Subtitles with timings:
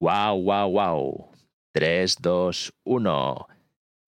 [0.00, 1.30] Wow, wow, wow.
[1.72, 3.48] 3, 2, 1.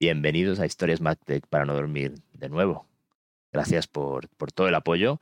[0.00, 2.86] Bienvenidos a Historias MacTech para no dormir de nuevo.
[3.52, 5.20] Gracias por, todo el apoyo.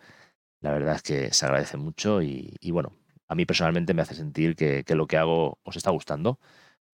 [0.60, 2.92] La verdad es que se agradece mucho y, bueno,
[3.26, 6.38] a mí personalmente me hace sentir que, que, lo que hago os está gustando.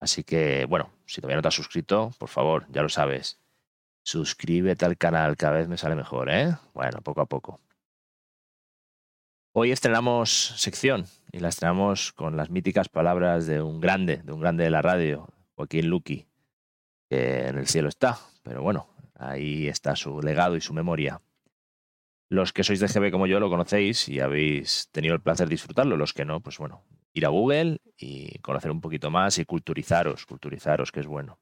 [0.01, 3.41] Así que, bueno, si todavía no te has suscrito, por favor, ya lo sabes.
[4.05, 6.57] Suscríbete al canal, cada vez me sale mejor, ¿eh?
[6.73, 7.61] Bueno, poco a poco.
[9.59, 14.39] Hoy estrenamos sección y la estrenamos con las míticas palabras de un grande, de un
[14.39, 16.27] grande de la radio, Joaquín Luqui,
[17.09, 21.23] que en el cielo está, pero bueno, ahí está su legado y su memoria.
[22.29, 25.55] Los que sois de GB como yo lo conocéis y habéis tenido el placer de
[25.55, 26.85] disfrutarlo, los que no, pues bueno,
[27.15, 31.39] ir a Google y conocer un poquito más y culturizaros, culturizaros, que es bueno.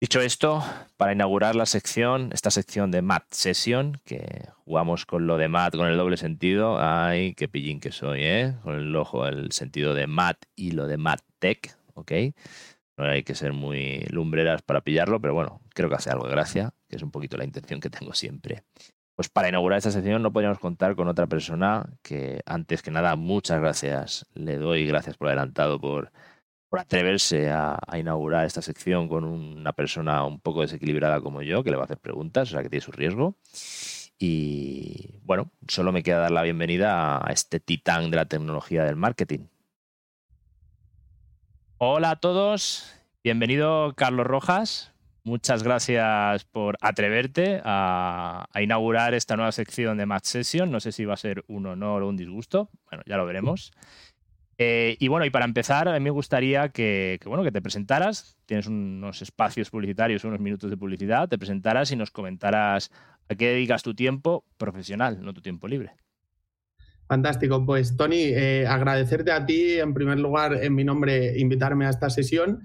[0.00, 0.64] Dicho esto,
[0.96, 5.76] para inaugurar la sección, esta sección de Mat Session, que jugamos con lo de Mat
[5.76, 8.54] con el doble sentido, ay, qué pillín que soy, ¿eh?
[8.62, 12.12] Con el ojo, el sentido de Mat y lo de Mat Tech, ¿ok?
[12.96, 16.32] No hay que ser muy lumbreras para pillarlo, pero bueno, creo que hace algo de
[16.32, 18.62] gracia, que es un poquito la intención que tengo siempre.
[19.14, 23.16] Pues para inaugurar esta sección no podríamos contar con otra persona que, antes que nada,
[23.16, 24.24] muchas gracias.
[24.32, 26.10] Le doy gracias por adelantado por
[26.70, 31.70] por atreverse a, inaugurar esta sección con una persona un poco desequilibrada como yo, que
[31.70, 33.34] le va a hacer preguntas, o sea que tiene su riesgo.
[34.18, 38.94] Y bueno, solo me queda dar la bienvenida a este titán de la tecnología del
[38.94, 39.48] marketing.
[41.78, 44.92] Hola a todos, bienvenido Carlos Rojas.
[45.24, 50.70] Muchas gracias por atreverte a, a, inaugurar esta nueva sección de Match Session.
[50.70, 52.70] No sé si va a ser un honor o un disgusto.
[52.88, 53.72] Bueno, ya lo veremos.
[54.62, 58.36] Eh, y bueno, y para empezar, a mí me gustaría que, bueno, que te presentaras.
[58.44, 61.30] Tienes unos espacios publicitarios, unos minutos de publicidad.
[61.30, 62.90] Te presentaras y nos comentaras
[63.30, 65.92] a qué dedicas tu tiempo profesional, no tu tiempo libre.
[67.08, 67.64] Fantástico.
[67.64, 72.10] Pues, Tony, eh, agradecerte a ti, en primer lugar, en mi nombre, invitarme a esta
[72.10, 72.60] sesión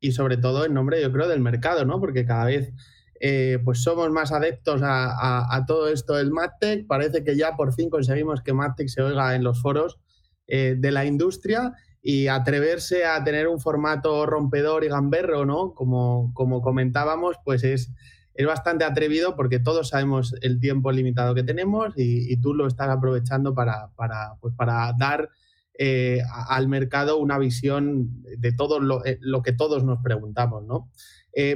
[0.00, 2.00] y sobre todo en nombre, yo creo, del mercado, ¿no?
[2.00, 2.72] Porque cada vez
[3.20, 6.88] eh, pues somos más adeptos a, todo esto del MadTech.
[6.88, 10.00] Parece que ya por fin conseguimos que MadTech se oiga en los foros
[10.48, 15.74] eh, de la industria y atreverse a tener un formato rompedor y gamberro, ¿no?
[15.74, 17.90] Como, como comentábamos, pues es,
[18.34, 22.90] es bastante atrevido porque todos sabemos el tiempo limitado que tenemos y, tú lo estás
[22.90, 25.30] aprovechando para, para, pues para dar
[25.78, 30.90] eh, al mercado una visión de todo lo, eh, lo que todos nos preguntamos, ¿no?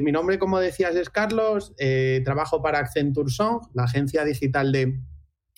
[0.02, 1.74] mi nombre, como decías, es Carlos,
[2.22, 5.00] trabajo para Accenture Song, la agencia digital de,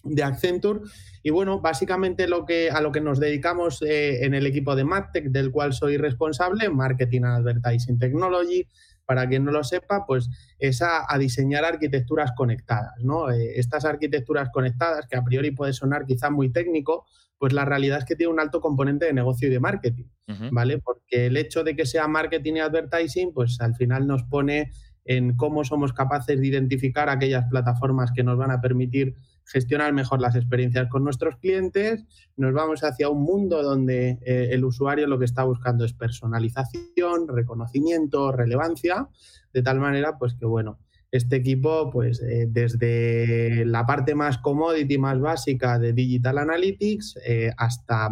[0.04, 0.80] de Accenture.
[1.22, 4.84] Y bueno, básicamente lo que, a lo que nos dedicamos eh, en el equipo de
[4.84, 8.66] MadTech, del cual soy responsable, Marketing and Advertising Technology,
[9.04, 12.94] para quien no lo sepa, pues es a, diseñar arquitecturas conectadas.
[13.02, 13.30] ¿no?
[13.30, 17.04] Eh, estas arquitecturas conectadas, que a priori puede sonar quizá muy técnico,
[17.38, 20.04] pues la realidad es que tiene un alto componente de negocio y de marketing,
[20.52, 20.78] ¿vale?
[20.78, 24.70] Porque el hecho de que sea marketing y advertising, pues al final nos pone
[25.04, 29.16] en cómo somos capaces de identificar aquellas plataformas que nos van a permitir
[29.52, 32.04] gestionar mejor las experiencias con nuestros clientes,
[32.36, 37.28] nos vamos hacia un mundo donde eh, el usuario lo que está buscando es personalización,
[37.28, 39.08] reconocimiento, relevancia,
[39.52, 40.78] de tal manera pues que bueno,
[41.10, 47.52] este equipo pues eh, desde la parte más commodity, más básica de Digital Analytics eh,
[47.58, 48.08] hasta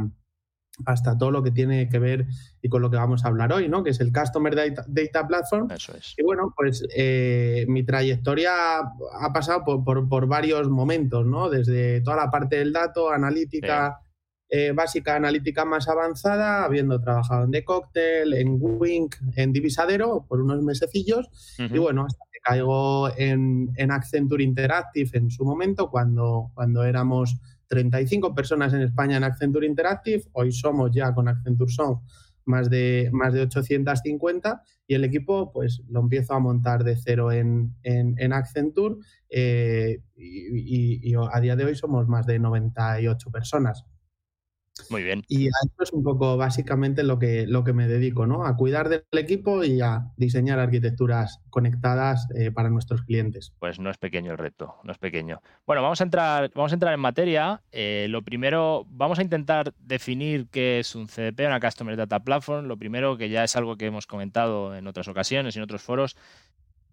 [0.87, 2.27] hasta todo lo que tiene que ver
[2.63, 3.83] y con lo que vamos a hablar hoy, ¿no?
[3.83, 5.71] Que es el Customer Data, Platform.
[5.71, 6.15] Eso es.
[6.17, 11.49] Y bueno, pues eh, mi trayectoria ha pasado por, varios momentos, ¿no?
[11.49, 14.01] Desde toda la parte del dato, analítica
[14.53, 20.41] eh, básica, analítica más avanzada, habiendo trabajado en The Cocktail, en Wink, en Divisadero por
[20.41, 21.29] unos mesecillos.
[21.57, 27.37] Y bueno, hasta que caigo en, en Accenture Interactive en su momento, cuando, cuando éramos
[27.71, 32.01] 35 personas en España en Accenture Interactive, hoy somos ya con Accenture Song
[32.45, 37.31] más de, más de 850 y el equipo pues lo empiezo a montar de cero
[37.31, 38.97] en, en, Accenture
[39.29, 43.85] eh, y, a día de hoy somos más de 98 personas.
[44.89, 45.23] Muy bien.
[45.29, 48.47] Y esto es un poco básicamente lo que, lo que me dedico, ¿no?
[48.47, 53.53] A cuidar del equipo y a diseñar arquitecturas conectadas eh, para nuestros clientes.
[53.59, 55.41] Pues no es pequeño el reto, no es pequeño.
[55.67, 57.63] Bueno, vamos a entrar, vamos a entrar en materia.
[57.73, 62.67] Eh, lo primero, vamos a intentar definir qué es un CDP, una Customer Data Platform.
[62.67, 65.83] Lo primero, que ya es algo que hemos comentado en otras ocasiones y en otros
[65.83, 66.17] foros,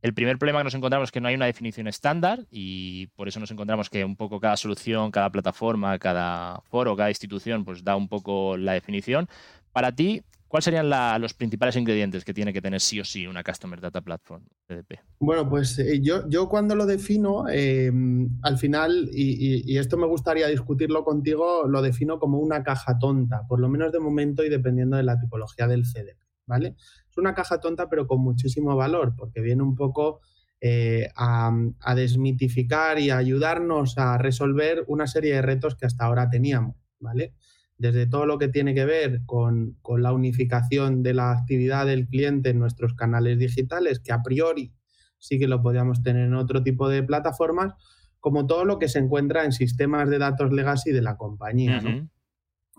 [0.08, 3.28] el primer problema que nos encontramos es que no hay una definición estándar y por
[3.28, 7.84] eso nos encontramos que un poco cada solución, cada plataforma, cada foro, cada institución pues
[7.84, 9.28] da un poco la definición.
[9.74, 10.90] Para ti, ¿cuáles serían
[11.22, 15.00] los principales ingredientes que tiene que tener sí o sí una Customer Data Platform CDP?
[15.20, 20.48] Bueno, pues eh, yo, yo cuando lo defino, em, al final, y, esto me gustaría
[20.48, 24.96] discutirlo contigo, lo defino como una caja tonta, por lo menos de momento y dependiendo
[24.96, 26.76] de la tipología del CDP, ¿vale?
[27.10, 30.22] Es una caja tonta pero con muchísimo valor, porque viene un poco
[30.60, 31.52] eh, a,
[31.96, 37.36] desmitificar y a ayudarnos a resolver una serie de retos que hasta ahora teníamos, ¿vale?
[37.78, 42.50] Desde todo lo que tiene que ver con, la unificación de la actividad del cliente
[42.50, 44.74] en nuestros canales digitales, que a priori
[45.20, 47.74] sí que lo podríamos tener en otro tipo de plataformas,
[48.20, 51.82] como todo lo que se encuentra en sistemas de datos legacy de la compañía.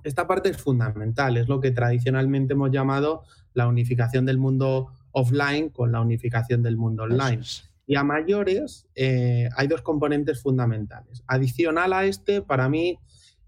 [0.05, 3.25] Esta parte es fundamental, es lo que tradicionalmente hemos llamado
[3.55, 7.43] la unificación del mundo offline con la unificación del mundo online.
[7.87, 11.23] Y a mayores eh, hay dos componentes fundamentales.
[11.27, 12.99] Adicional a este, para mí,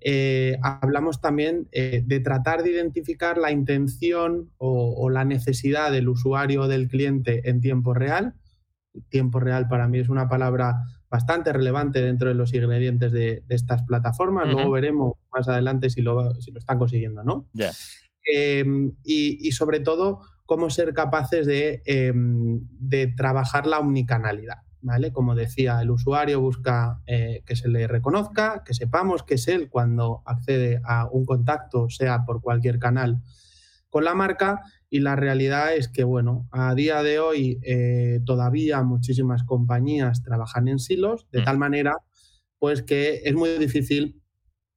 [0.00, 6.62] eh, hablamos también eh, de tratar de identificar la intención o, la necesidad del usuario
[6.62, 8.35] o del cliente en tiempo real.
[9.11, 13.83] Tiempo real para mí es una palabra bastante relevante dentro de los ingredientes de, estas
[13.83, 14.49] plataformas.
[14.49, 17.47] Luego veremos más adelante si lo, si lo están consiguiendo, ¿no?
[19.05, 21.49] y, sobre todo, cómo ser capaces
[21.85, 24.59] em, de, trabajar la omnicanalidad.
[24.83, 25.12] ¿Vale?
[25.12, 29.69] Como decía, el usuario busca eh, que se le reconozca, que sepamos que es él
[29.69, 33.21] cuando accede a un contacto, sea por cualquier canal
[33.91, 38.82] con la marca, y la realidad es que, bueno, a día de hoy eh, todavía
[38.82, 41.44] muchísimas compañías trabajan en silos, de mm.
[41.44, 41.96] tal manera,
[42.58, 44.20] pues que es muy difícil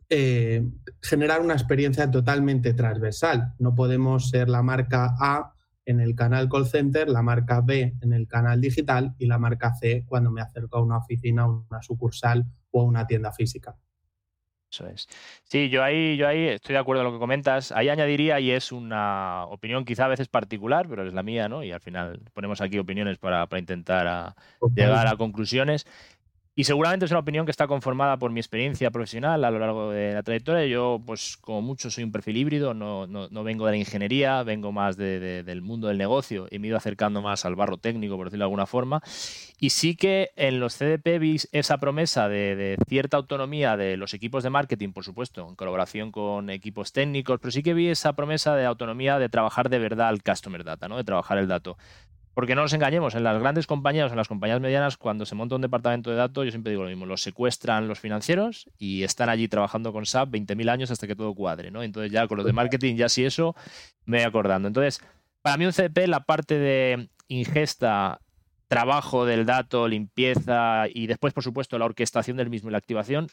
[0.09, 0.69] eh,
[1.01, 3.53] generar una experiencia totalmente transversal.
[3.57, 5.55] No podemos ser la marca A
[5.85, 9.73] en el canal call center, la marca B en el canal digital y la marca
[9.73, 13.75] C cuando me acerco a una oficina, una sucursal o a una tienda física.
[14.73, 15.07] Eso es.
[15.43, 17.71] Sí, yo ahí, yo ahí estoy de acuerdo con lo que comentas.
[17.71, 21.63] Ahí añadiría, y es una opinión quizá a veces particular, pero es la mía, ¿no?
[21.63, 24.33] Y al final ponemos aquí opiniones para, intentar
[24.73, 25.85] llegar a conclusiones.
[26.55, 29.89] Y seguramente es una opinión que está conformada por mi experiencia profesional a lo largo
[29.89, 30.67] de la trayectoria.
[30.67, 34.71] Yo, pues como mucho, soy un perfil híbrido, no, no, vengo de la ingeniería, vengo
[34.71, 38.27] más del mundo del negocio y me he ido acercando más al barro técnico, por
[38.27, 39.01] decirlo de alguna forma.
[39.59, 44.13] Y sí que en los CDP vi esa promesa de, de cierta autonomía de los
[44.13, 48.13] equipos de marketing, por supuesto, en colaboración con equipos técnicos, pero sí que vi esa
[48.13, 50.97] promesa de autonomía de trabajar de verdad el customer data, ¿no?
[50.97, 51.77] de trabajar el dato.
[52.33, 55.55] Porque no nos engañemos, en las grandes compañías, en las compañías medianas, cuando se monta
[55.55, 59.29] un departamento de datos, yo siempre digo lo mismo, los secuestran los financieros y están
[59.29, 61.83] allí trabajando con SAP 20.000 años hasta que todo cuadre, ¿no?
[61.83, 63.55] Entonces ya con los de marketing, ya si eso,
[64.05, 64.67] me voy acordando.
[64.67, 64.99] Entonces,
[65.43, 68.19] para mí un CDP, la parte de ingesta,
[68.67, 73.27] trabajo del dato, limpieza y después, por supuesto, la orquestación del mismo y la activación,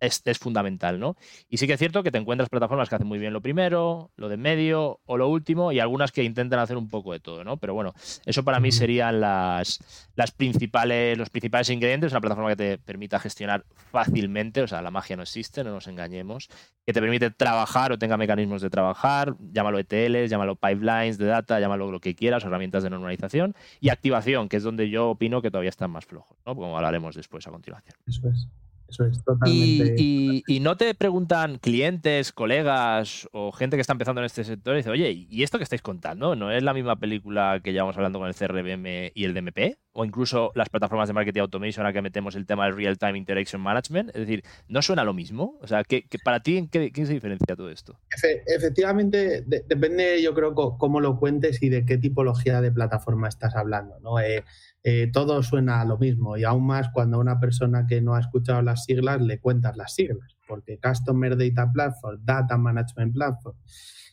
[0.00, 1.16] es, fundamental, ¿no?
[1.48, 4.10] Y sí que es cierto que te encuentras plataformas que hacen muy bien lo primero,
[4.16, 7.44] lo de medio o lo último, y algunas que intentan hacer un poco de todo,
[7.44, 7.56] ¿no?
[7.56, 7.94] Pero bueno,
[8.24, 9.80] eso para mí serían las,
[10.14, 14.90] las principales, los principales ingredientes, una plataforma que te permita gestionar fácilmente, o sea, la
[14.90, 16.48] magia no existe, no nos engañemos,
[16.84, 21.58] que te permite trabajar o tenga mecanismos de trabajar, llámalo ETLs, llámalo pipelines de data,
[21.58, 25.50] llámalo lo que quieras, herramientas de normalización, y activación, que es donde yo opino que
[25.50, 26.54] todavía están más flojos, ¿no?
[26.54, 27.96] Como hablaremos después a continuación.
[28.06, 28.48] Eso es.
[28.88, 29.94] Eso es totalmente.
[29.98, 34.78] Y, no te preguntan clientes, colegas o gente que está empezando en este sector y
[34.78, 36.36] dice, oye, ¿y esto que estáis contando?
[36.36, 39.78] ¿No es la misma película que llevamos hablando con el CRM y el DMP?
[39.98, 43.16] O incluso las plataformas de marketing automation a que metemos el tema del Real Time
[43.16, 44.10] Interaction Management.
[44.10, 45.58] Es decir, ¿no suena lo mismo?
[45.62, 47.98] O sea, ¿qué, para ti, ¿en qué, se diferencia todo esto?
[48.46, 53.98] efectivamente, depende, yo creo, cómo lo cuentes y de qué tipología de plataforma estás hablando.
[54.00, 54.20] ¿no?
[54.20, 54.44] Eh,
[54.88, 58.14] eh, todo suena a lo mismo y aún más cuando a una persona que no
[58.14, 63.56] ha escuchado las siglas le cuentas las siglas, porque Customer Data Platform, Data Management Platform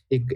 [0.08, 0.26] y,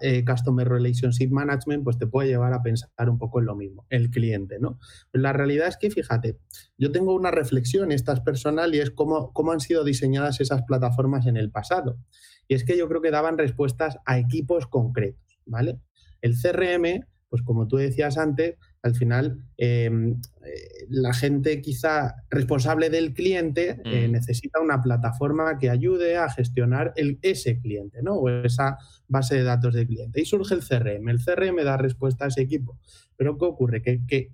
[0.00, 3.86] eh, Customer Relationship Management, pues te puede llevar a pensar un poco en lo mismo,
[3.90, 4.78] el cliente, ¿no?
[5.12, 6.38] la realidad es que, fíjate,
[6.78, 10.62] yo tengo una reflexión, esta es personal, y es cómo, cómo han sido diseñadas esas
[10.62, 11.98] plataformas en el pasado.
[12.46, 15.78] Y es que yo creo que daban respuestas a equipos concretos, ¿vale?
[16.22, 18.56] El CRM, pues como tú decías antes,
[18.88, 25.70] al final em, eh, la gente quizá responsable del cliente eh, necesita una plataforma que
[25.70, 28.14] ayude a gestionar el, ese cliente, ¿no?
[28.14, 30.20] O esa base de datos del cliente.
[30.20, 31.08] Y surge el CRM.
[31.08, 32.78] El CRM da respuesta a ese equipo.
[33.16, 33.82] Pero ¿qué ocurre?
[33.82, 34.28] Que,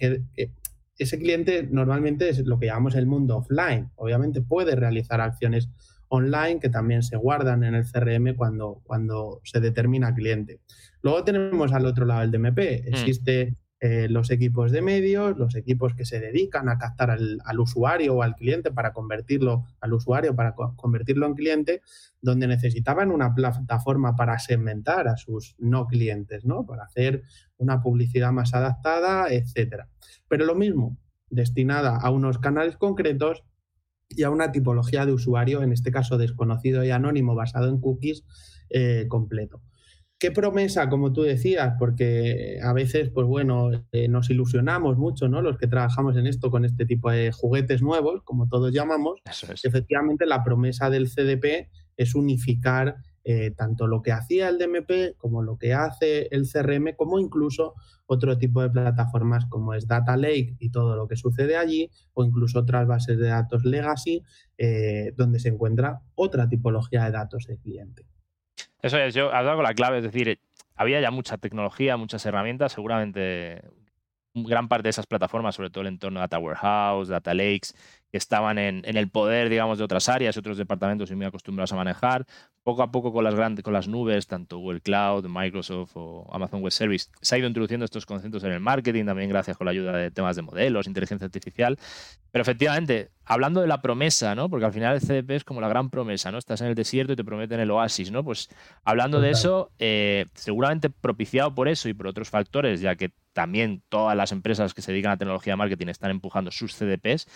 [0.96, 3.90] ese cliente normalmente es lo que llamamos el mundo offline.
[3.96, 5.68] Obviamente puede realizar acciones
[6.08, 10.60] online que también se guardan en el CRM cuando, cuando se determina cliente.
[11.02, 12.58] Luego tenemos al otro lado el DMP.
[12.58, 12.94] Mm.
[12.94, 18.14] Existe eh, los equipos de medios, los equipos que se dedican a captar al, usuario
[18.14, 21.82] o al cliente para convertirlo al usuario, para convertirlo en cliente,
[22.22, 26.64] donde necesitaban una plataforma para segmentar a sus no clientes, ¿no?
[26.64, 27.24] Para hacer
[27.58, 29.90] una publicidad más adaptada, etcétera.
[30.28, 30.96] Pero lo mismo,
[31.28, 33.44] destinada a unos canales concretos
[34.08, 38.24] y a una tipología de usuario, en este caso desconocido y anónimo, basado en cookies,
[38.70, 39.60] eh, completo.
[40.24, 41.74] ¿Qué promesa, como tú decías?
[41.78, 45.42] Porque a veces, pues bueno, eh, nos ilusionamos mucho, ¿no?
[45.42, 49.20] Los que trabajamos en esto con este tipo de juguetes nuevos, como todos llamamos.
[49.62, 55.42] Efectivamente, la promesa del CDP es unificar eh, tanto lo que hacía el DMP como
[55.42, 57.74] lo que hace el CRM, como incluso
[58.06, 62.24] otro tipo de plataformas como es Data Lake y todo lo que sucede allí, o
[62.24, 64.22] incluso otras bases de datos legacy,
[64.56, 68.06] eh, donde se encuentra otra tipología de datos de cliente.
[68.84, 70.38] Eso es, yo has dado la clave, es decir,
[70.76, 73.62] había ya mucha tecnología, muchas herramientas, seguramente
[74.34, 77.68] gran parte de esas plataformas, sobre todo el entorno Data Warehouse, Data Lakes,
[78.10, 81.72] que estaban en, en, el poder, digamos, de otras áreas, otros departamentos y muy acostumbrados
[81.72, 82.26] a manejar.
[82.64, 86.62] Poco a poco con las grandes, con las nubes, tanto Google Cloud, Microsoft o Amazon
[86.62, 89.70] Web Service, se ha ido introduciendo estos conceptos en el marketing, también gracias con la
[89.70, 91.78] ayuda de temas de modelos, inteligencia artificial.
[92.30, 94.48] Pero efectivamente, hablando de la promesa, ¿no?
[94.48, 96.38] Porque al final el CDP es como la gran promesa, ¿no?
[96.38, 98.24] Estás en el desierto y te prometen el oasis, ¿no?
[98.24, 98.48] Pues
[98.84, 103.82] hablando de eso, eh, seguramente propiciado por eso y por otros factores, ya que también
[103.90, 107.26] todas las empresas que se dedican a tecnología de marketing están empujando sus CDPs,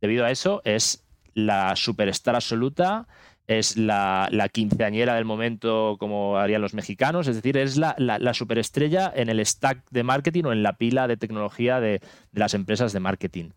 [0.00, 3.08] debido a eso es la superstar absoluta,
[3.46, 9.28] es la, quinceañera del momento como harían los mexicanos, es decir, es la, superestrella en
[9.28, 12.00] el stack de marketing o en la pila de tecnología de,
[12.32, 13.50] las empresas de marketing.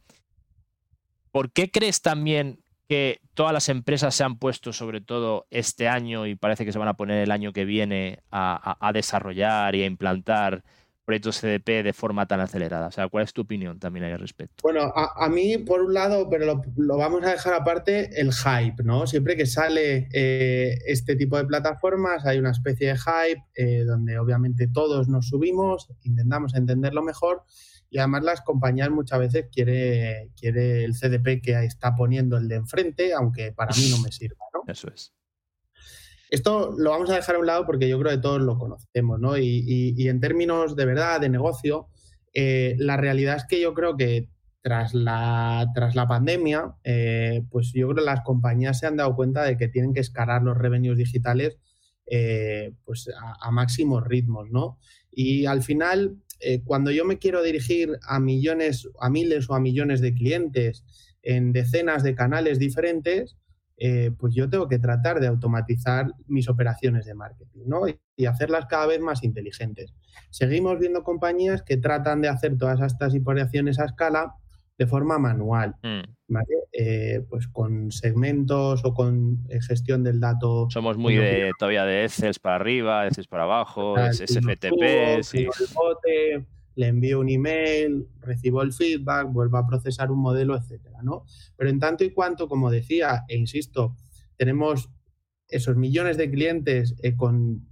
[1.32, 6.25] ¿Por qué crees también que todas las empresas se han puesto, sobre todo este año,
[6.25, 9.86] y parece que se van a poner el año que viene, a desarrollar y a
[9.86, 10.63] implantar
[11.10, 12.86] proyectos CDP de forma tan acelerada?
[12.86, 14.62] O sea, ¿cuál es tu opinión también ahí al respecto?
[14.62, 19.08] Bueno, a, mí, por un lado, pero lo, vamos a dejar aparte, el hype, ¿no?
[19.08, 24.20] Siempre que sale eh, este tipo de plataformas hay una especie de hype eh, donde
[24.20, 27.44] obviamente todos nos subimos, intentamos entenderlo mejor
[27.89, 32.58] y además las compañías muchas veces quiere, quiere el CDP que está poniendo el de
[32.58, 34.72] enfrente, aunque para mí no me sirva, ¿no?
[34.72, 35.12] Eso es.
[36.30, 39.20] Esto lo vamos a dejar a un lado porque yo creo que todos lo conocemos,
[39.20, 39.38] ¿no?
[39.38, 41.88] Y, en términos de verdad, de negocio,
[42.34, 44.30] eh, la realidad es que yo creo que
[44.62, 49.16] tras la, tras la pandemia, eh, pues yo creo que las compañías se han dado
[49.16, 51.58] cuenta de que tienen que escalar los revenues digitales
[52.06, 53.10] eh, pues
[53.42, 54.78] a, máximos ritmos, ¿no?
[55.12, 56.18] Y al final,
[56.64, 60.84] cuando yo me quiero dirigir a millones, a miles o a millones de clientes
[61.24, 63.36] en decenas de canales diferentes,
[63.82, 67.88] eh, pues yo tengo que tratar de automatizar mis operaciones de marketing ¿no?
[67.88, 69.94] y, hacerlas cada vez más inteligentes.
[70.30, 74.36] Seguimos viendo compañías que tratan de hacer todas estas operaciones a escala
[74.78, 76.36] de forma manual, mm.
[76.74, 80.68] eh, pues con segmentos o con eh, gestión del dato.
[80.70, 85.48] Somos muy de, todavía de Excel para arriba, Excel para abajo, SFTP, sí
[86.80, 91.26] le envío un email, recibo el feedback, vuelvo a procesar un modelo, etcétera, ¿no?
[91.58, 93.98] Pero en tanto y cuanto, como decía, e insisto,
[94.38, 94.90] tenemos
[95.50, 97.68] esos millones de clientes eh, con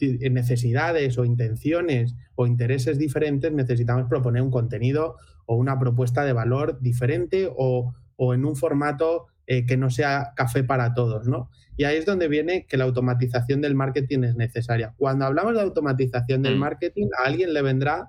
[0.00, 6.80] necesidades o intenciones o intereses diferentes, necesitamos proponer un contenido o una propuesta de valor
[6.80, 7.92] diferente o,
[8.32, 11.50] en un formato eh, que no sea café para todos, ¿no?
[11.76, 14.94] Y ahí es donde viene que la automatización del marketing es necesaria.
[14.96, 16.60] Cuando hablamos de automatización del mm.
[16.60, 18.08] marketing, a alguien le vendrá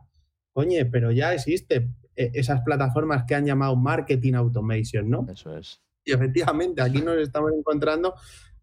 [0.54, 5.26] Oye, pero ya existe eh, esas plataformas que han llamado marketing automation, ¿no?
[5.32, 5.82] Eso es.
[6.04, 8.16] Y efectivamente, aquí nos estamos encontrando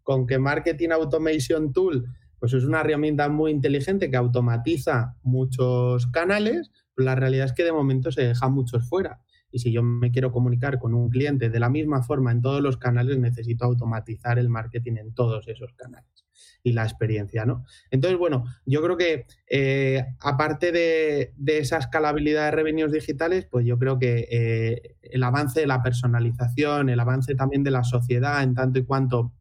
[0.03, 2.07] con que Marketing Automation Tool
[2.39, 7.63] pues es una herramienta muy inteligente que automatiza muchos canales, pero la realidad es que
[7.63, 9.21] de momento se deja muchos fuera.
[9.51, 12.61] Y si yo me quiero comunicar con un cliente de la misma forma en todos
[12.61, 16.25] los canales, necesito automatizar el marketing en todos esos canales
[16.63, 17.63] y la experiencia, ¿no?
[17.91, 23.79] Entonces, bueno, yo creo que eh, aparte de, esa escalabilidad de revenues digitales, pues yo
[23.79, 28.53] creo que eh, el avance de la personalización, el avance también de la sociedad en
[28.53, 29.33] tanto y cuanto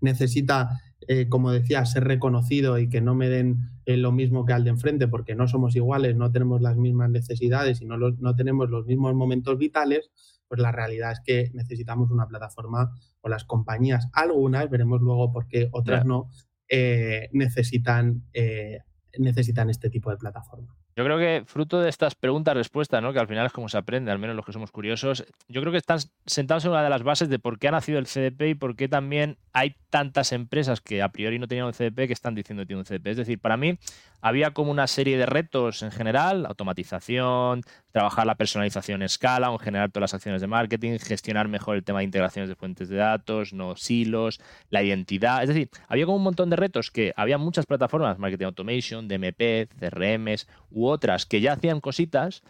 [0.00, 4.64] necesita, eh, como decía, ser reconocido y que no me den lo mismo que al
[4.64, 8.70] de enfrente, porque no somos iguales, no tenemos las mismas necesidades y no, no tenemos
[8.70, 10.10] los mismos momentos vitales,
[10.48, 15.48] pues la realidad es que necesitamos una plataforma o las compañías, algunas, veremos luego por
[15.48, 16.30] qué otras no,
[16.68, 18.80] eh, necesitan, eh,
[19.18, 20.74] necesitan este tipo de plataforma.
[20.96, 23.12] Yo creo que fruto de estas preguntas-respuestas, ¿no?
[23.12, 25.72] que al final es como se aprende, al menos los que somos curiosos, yo creo
[25.72, 28.42] que están sentados en una de las bases de por qué ha nacido el CDP
[28.50, 32.12] y por qué también hay tantas empresas que a priori no tenían un CDP que
[32.12, 33.08] están diciendo que tienen un CDP.
[33.08, 33.78] Es decir, para mí
[34.20, 39.52] había como una serie de retos en general, automatización, trabajar la personalización en escala, o
[39.52, 42.88] en general todas las acciones de marketing, gestionar mejor el tema de integraciones de fuentes
[42.88, 45.42] de datos, no silos, la identidad.
[45.42, 49.68] Es decir, había como un montón de retos que había muchas plataformas, marketing automation, DMP,
[49.78, 50.48] CRMs
[50.84, 52.42] u otras que ya hacían cositas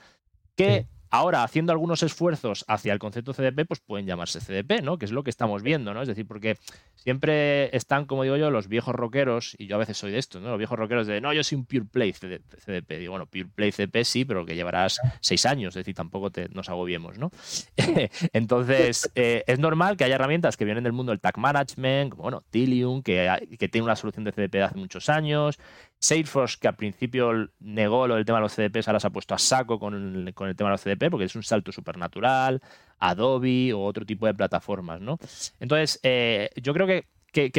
[0.56, 4.98] que Ahora, haciendo algunos esfuerzos hacia el concepto CDP, pues pueden llamarse CDP, ¿no?
[4.98, 6.02] Que es lo que estamos viendo, ¿no?
[6.02, 6.58] Es decir, porque
[6.96, 10.42] siempre están, como digo yo, los viejos rockeros, y yo a veces soy de estos,
[10.42, 10.48] ¿no?
[10.48, 12.98] Los viejos rockeros de, no, yo soy un Pure Play CDP.
[12.98, 16.48] Digo, bueno, Pure Play CDP sí, pero que llevarás seis años, es decir, tampoco te,
[16.48, 17.30] nos agobiemos, ¿no?
[18.32, 22.24] Entonces, eh, es normal que haya herramientas que vienen del mundo del tag management, como,
[22.24, 25.60] bueno, Tilium, que, que tiene una solución de CDP de hace muchos años,
[26.04, 29.34] Salesforce, que al principio negó lo del tema de los CDPs, ahora se ha puesto
[29.34, 32.60] a saco con el, con el tema de los CDP, porque es un salto supernatural,
[32.98, 35.18] Adobe o otro tipo de plataformas, ¿no?
[35.60, 37.06] Entonces, eh, yo creo que,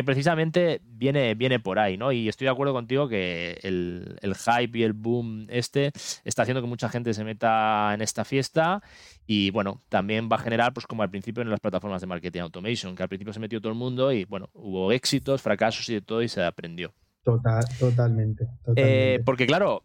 [0.04, 2.12] precisamente viene, viene por ahí, ¿no?
[2.12, 5.92] Y estoy de acuerdo contigo que el, el, hype y el boom este
[6.24, 8.82] está haciendo que mucha gente se meta en esta fiesta
[9.28, 12.42] y, bueno, también va a generar, pues como al principio en las plataformas de marketing
[12.42, 15.96] automation, que al principio se metió todo el mundo y, bueno, hubo éxitos, fracasos y
[15.96, 16.94] de todo y se aprendió.
[17.26, 18.48] Total, totalmente.
[18.76, 19.82] Eh, porque claro,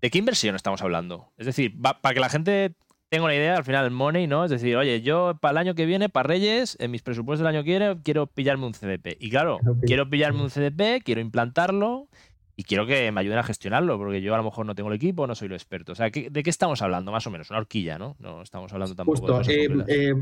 [0.00, 1.32] ¿de qué inversión estamos hablando?
[1.36, 2.72] Es decir, para que la gente
[3.08, 4.44] tenga una idea, al final el money, ¿no?
[4.44, 7.54] Es decir, oye, yo para el año que viene, para Reyes, en mis presupuestos del
[7.54, 9.16] año que viene, quiero pillarme un CDP.
[9.18, 12.06] Y claro, quiero pillarme un CDP, quiero implantarlo
[12.54, 14.96] y quiero que me ayuden a gestionarlo, porque yo a lo mejor no tengo el
[14.96, 15.92] equipo, no soy lo experto.
[15.92, 17.10] O sea, ¿de qué estamos hablando?
[17.10, 18.14] Más o menos, una horquilla, ¿no?
[18.20, 20.14] No estamos hablando tampoco de eh, eh,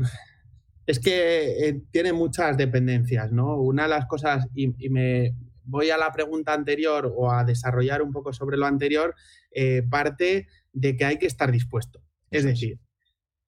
[0.87, 3.57] es que tiene muchas dependencias, ¿no?
[3.57, 5.35] Una de las cosas, y me,
[5.67, 9.13] voy a la pregunta anterior o a desarrollar un poco sobre lo anterior,
[9.51, 12.01] eh, parte de que hay que estar dispuesto.
[12.31, 12.79] Es decir,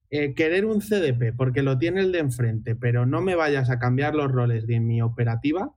[0.10, 3.80] eh, querer un CDP porque lo tiene el de enfrente, pero no me vayas a
[3.80, 5.76] cambiar los roles de mi operativa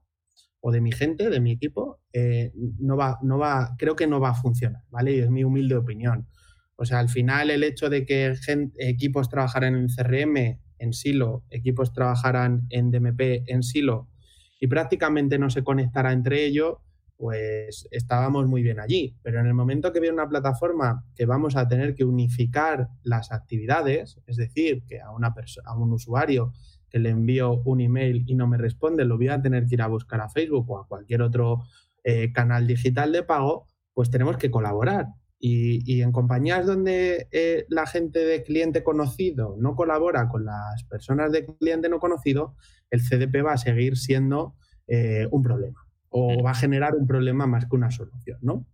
[0.59, 4.19] o de mi gente, de mi equipo, eh, no va, no va, creo que no
[4.19, 5.13] va a funcionar, ¿vale?
[5.13, 6.27] Y es mi humilde opinión.
[6.75, 8.33] O sea, al final el hecho de que
[8.77, 14.09] equipos trabajaran en CRM, en silo, equipos trabajaran en DMP, en silo,
[14.63, 16.77] y prácticamente no se conectara entre ellos,
[17.17, 19.13] pues estábamos muy bien allí.
[19.21, 23.33] Pero en el momento que viene una plataforma que vamos a tener que unificar las
[23.33, 26.53] actividades, es decir, que a, una a un usuario
[26.89, 29.81] que le envío un email y no me responde, lo voy a tener que ir
[29.81, 31.65] a buscar a Facebook o a cualquier otro
[32.05, 35.07] eh, canal digital de pago, pues tenemos que colaborar.
[35.45, 41.33] Y, en compañías donde eh, la gente de cliente conocido no colabora con las personas
[41.33, 42.55] de cliente no conocido,
[42.89, 44.55] el CDP va a seguir siendo
[44.87, 48.37] eh, un problema o va a generar un problema más que una solución.
[48.41, 48.65] ¿no?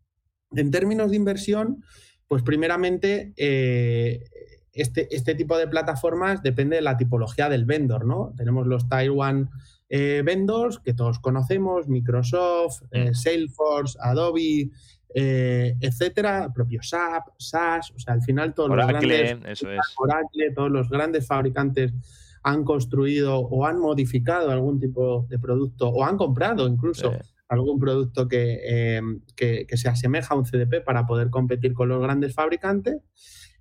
[0.51, 1.83] En términos de inversión,
[2.27, 4.23] pues primeramente eh,
[4.71, 8.05] este, este, tipo de plataformas depende de la tipología del vendor.
[8.05, 8.35] ¿no?
[8.37, 9.49] Tenemos los Taiwan
[9.89, 14.69] vendors que todos conocemos, Microsoft, Salesforce, Adobe,
[15.13, 19.35] eh, etcétera, propio SAP, SAS, o sea, al final todos los grandes
[19.97, 21.93] Oracle, todos los grandes fabricantes
[22.43, 27.11] han construido o han modificado algún tipo de producto o han comprado incluso
[27.47, 29.01] algún producto eh,
[29.35, 32.97] que, que, se asemeja a un CDP para poder competir con los grandes fabricantes.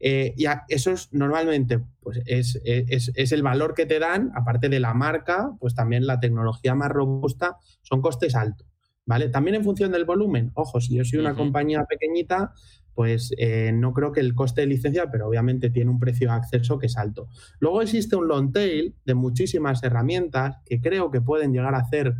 [0.00, 4.68] Eh, y eso es normalmente pues es, es, es, el valor que te dan, aparte
[4.68, 8.68] de la marca, pues también la tecnología más robusta, son costes altos.
[9.08, 9.30] ¿vale?
[9.30, 10.52] También en función del volumen.
[10.54, 12.52] Ojo, si yo soy una compañía pequeñita,
[12.98, 16.34] pues eh, no creo que el coste de licencia, pero obviamente tiene un precio de
[16.34, 17.28] acceso que es alto.
[17.58, 22.16] Luego existe un long tail de muchísimas herramientas que creo que pueden llegar a hacer,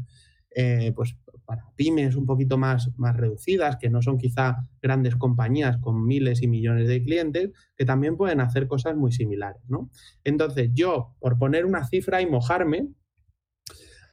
[0.55, 1.15] eh, pues
[1.49, 6.43] para pymes un poquito más, más reducidas, que no son quizá grandes compañías con miles
[6.43, 9.89] y millones de clientes, que también pueden hacer cosas muy similares, ¿no?
[10.25, 12.89] Entonces, yo, por poner una cifra y mojarme,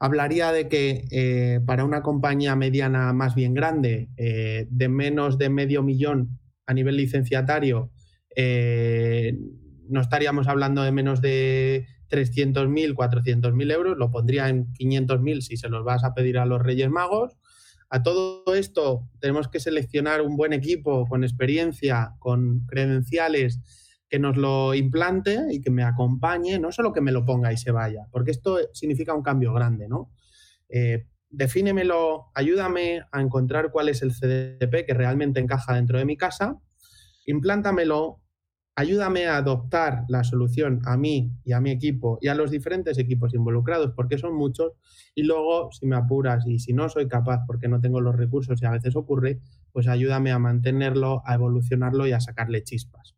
[0.00, 5.50] hablaría de que eh, para una compañía mediana más bien grande, eh, de menos de
[5.50, 7.92] medio millón a nivel licenciatario,
[8.34, 9.38] eh,
[9.88, 15.68] no estaríamos hablando de menos de 300.000, 400.000 euros, lo pondría en 500.000 si se
[15.68, 17.36] los vas a pedir a los Reyes Magos.
[17.88, 23.60] A todo esto tenemos que seleccionar un buen equipo con experiencia, con credenciales
[24.08, 27.56] que nos lo implante y que me acompañe, no solo que me lo ponga y
[27.56, 30.12] se vaya, porque esto significa un cambio grande, ¿no?
[30.68, 36.16] Eh, defínemelo, ayúdame a encontrar cuál es el CDP que realmente encaja dentro de mi
[36.16, 36.56] casa,
[37.26, 38.20] implántamelo,
[38.76, 42.98] ayúdame a adoptar la solución a mí y a mi equipo y a los diferentes
[42.98, 44.74] equipos involucrados, porque son muchos,
[45.14, 48.60] y luego, si me apuras y si no soy capaz porque no tengo los recursos
[48.60, 49.40] y a veces ocurre,
[49.72, 53.16] pues ayúdame a mantenerlo, a evolucionarlo y a sacarle chispas.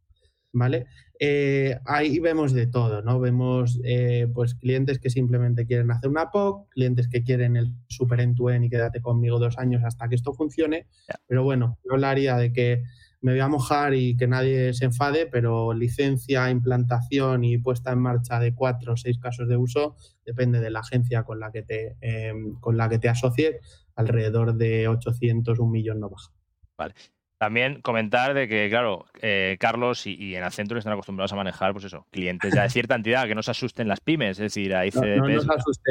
[0.50, 0.86] ¿Vale?
[1.20, 3.20] Eh, ahí vemos de todo, ¿no?
[3.20, 8.20] Vemos eh, pues clientes que simplemente quieren hacer una POC, clientes que quieren el super
[8.20, 10.86] end to y quédate conmigo dos años hasta que esto funcione.
[11.26, 12.82] Pero bueno, yo hablaría de que
[13.20, 17.98] me voy a mojar y que nadie se enfade, pero licencia, implantación y puesta en
[18.00, 21.62] marcha de cuatro o seis casos de uso depende de la agencia con la que
[21.62, 23.56] te, em, con la que te asocies,
[23.96, 26.30] alrededor de 800, un millón no baja.
[26.76, 26.94] Vale.
[27.38, 31.84] También comentar de que, claro, eh, Carlos y, en Accenture están acostumbrados a manejar, pues
[31.84, 34.90] eso, clientes ya de cierta entidad, que no se asusten las pymes, es decir, hay
[34.90, 35.46] CDPs,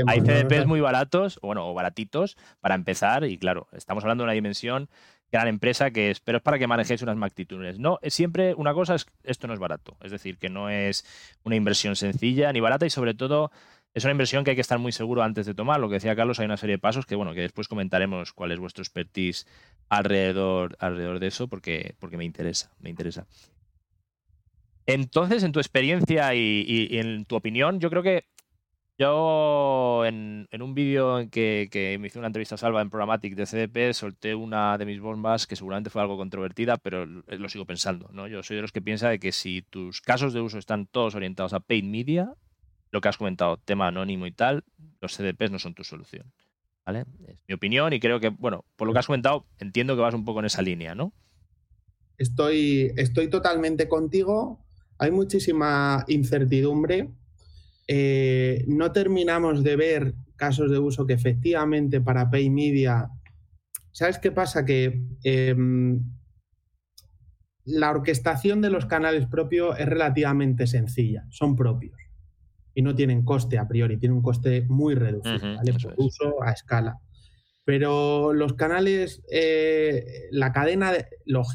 [0.07, 4.33] hay CDPs muy baratos, bueno, o baratitos para empezar, y claro, estamos hablando de una
[4.33, 4.89] dimensión
[5.31, 7.79] gran empresa que es, pero es para que manejéis unas magnitudes.
[7.79, 11.05] No, es siempre una cosa es esto no es barato, es decir, que no es
[11.43, 13.51] una inversión sencilla ni barata y sobre todo
[13.93, 15.79] es una inversión que hay que estar muy seguro antes de tomar.
[15.79, 18.51] Lo que decía Carlos, hay una serie de pasos que bueno, que después comentaremos cuál
[18.51, 19.47] es vuestro expertise
[19.89, 23.25] alrededor, alrededor de eso, porque, porque me interesa, me interesa.
[24.85, 28.25] Entonces, en tu experiencia y, en tu opinión, yo creo que
[28.97, 33.93] yo en, un vídeo en que, me hice una entrevista salva en Programmatic de CDP
[33.93, 38.09] solté una de mis bombas que seguramente fue algo controvertida, pero lo sigo pensando.
[38.11, 38.27] ¿no?
[38.27, 41.15] Yo soy de los que piensa de que si tus casos de uso están todos
[41.15, 42.33] orientados a paid media,
[42.91, 44.63] lo que has comentado, tema anónimo y tal,
[45.01, 46.31] los CDPs no son tu solución.
[46.85, 47.05] ¿vale?
[47.27, 50.13] Es mi opinión y creo que, bueno, por lo que has comentado, entiendo que vas
[50.13, 51.13] un poco en esa línea, ¿no?
[52.17, 54.65] Estoy, estoy totalmente contigo.
[54.97, 57.11] Hay muchísima incertidumbre.
[57.87, 63.09] Eh, no terminamos de ver casos de uso que efectivamente para Pay Media.
[63.91, 64.65] ¿Sabes qué pasa?
[64.65, 66.03] Que em,
[67.65, 71.97] la orquestación de los canales propios es relativamente sencilla, son propios
[72.73, 75.73] y no tienen coste a priori, tienen un coste muy reducido, ¿vale?
[75.73, 76.99] Por uso a escala.
[77.65, 81.07] Pero los canales, eh, la, cadena de,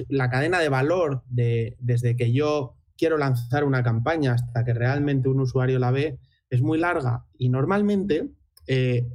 [0.09, 5.29] la cadena de valor de, desde que yo quiero lanzar una campaña hasta que realmente
[5.29, 6.19] un usuario la ve
[6.51, 8.29] es muy larga y normalmente
[8.67, 9.07] eh,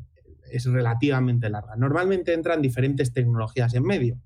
[0.50, 1.76] es relativamente larga.
[1.76, 4.18] Normalmente entran diferentes tecnologías en medio.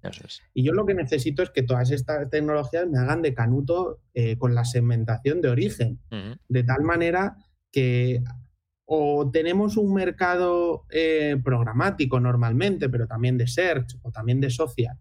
[0.53, 4.37] Y yo lo que necesito es que todas estas tecnologías me hagan de canuto eh,
[4.37, 5.99] con la segmentación de origen,
[6.47, 7.35] de tal manera
[7.71, 8.23] que
[8.93, 14.97] o tenemos un mercado eh, programático normalmente, pero también de search o también de social,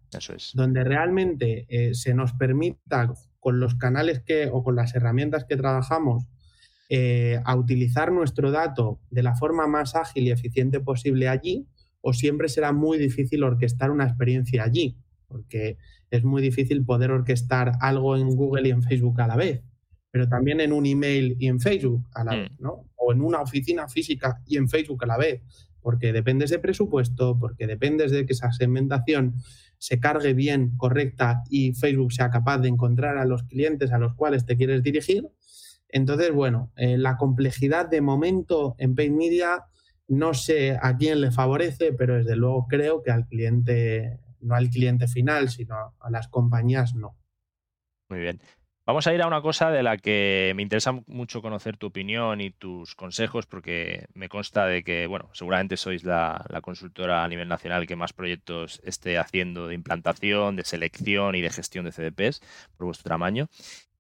[0.55, 5.57] donde realmente eh, se nos permita con los canales que o con las herramientas que
[5.57, 6.27] trabajamos
[6.89, 11.67] eh, a utilizar nuestro dato de la forma más ágil y eficiente posible allí,
[12.01, 15.79] o siempre será muy difícil orquestar una experiencia allí, porque
[16.11, 19.63] es muy difícil poder orquestar algo en Google y en Facebook a la vez
[20.11, 22.63] pero también en un email y en Facebook a la vez, mm.
[22.63, 22.87] ¿no?
[22.97, 25.43] O en una oficina física y en Facebook a la vez,
[25.83, 29.35] porque dependes de presupuesto, porque dependes de que esa segmentación
[29.79, 34.15] se cargue bien, correcta y Facebook sea capaz de encontrar a los clientes a los
[34.15, 35.29] cuales te quieres dirigir.
[35.89, 39.65] Entonces, bueno, eh, la complejidad de momento en Paid Media
[40.09, 44.69] no sé a quién le favorece, pero desde luego creo que al cliente, no al
[44.69, 47.17] cliente final, sino a las compañías no.
[48.09, 48.41] Muy bien.
[48.91, 52.41] Vamos a ir a una cosa de la que me interesa mucho conocer tu opinión
[52.41, 57.47] y tus consejos, porque me consta de que, bueno, seguramente sois la, consultora a nivel
[57.47, 62.41] nacional que más proyectos esté haciendo de implantación, de selección y de gestión de CDPs
[62.77, 63.49] por vuestro tamaño.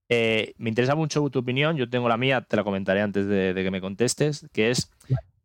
[0.08, 3.54] Eh, me interesa mucho tu opinión, yo tengo la mía, te la comentaré antes de,
[3.54, 4.90] de que me contestes, que es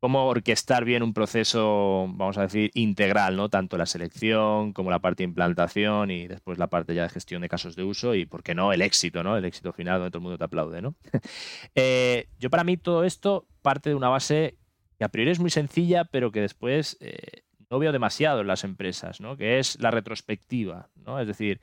[0.05, 3.49] cómo orquestar bien un proceso, vamos a decir, integral, ¿no?
[3.49, 7.41] Tanto la selección como la parte de implantación y después la parte ya de gestión
[7.41, 9.35] de casos de uso y, ¿por qué no?, el éxito, ¿no?
[9.35, 10.93] El éxito final donde todo el mundo te aplaude, ¿no?
[11.73, 14.59] Eh, yo para mí todo esto parte de una base
[14.99, 17.41] que a priori es muy sencilla, pero que después eh,
[17.71, 19.37] no veo demasiado en las empresas, ¿no?
[19.37, 21.19] Que es la retrospectiva, ¿no?
[21.19, 21.61] Es decir,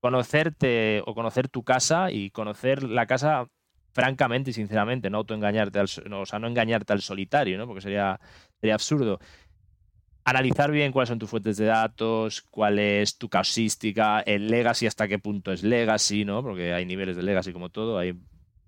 [0.00, 3.48] conocerte o conocer tu casa y conocer la casa
[3.92, 7.66] francamente y sinceramente, no autoengañarte, al, o sea, no engañarte al solitario, ¿no?
[7.66, 8.18] Porque sería,
[8.60, 9.20] sería absurdo.
[10.24, 15.08] Analizar bien cuáles son tus fuentes de datos, cuál es tu causística, el legacy, hasta
[15.08, 16.42] qué punto es legacy, ¿no?
[16.42, 18.14] Porque hay niveles de legacy como todo, hay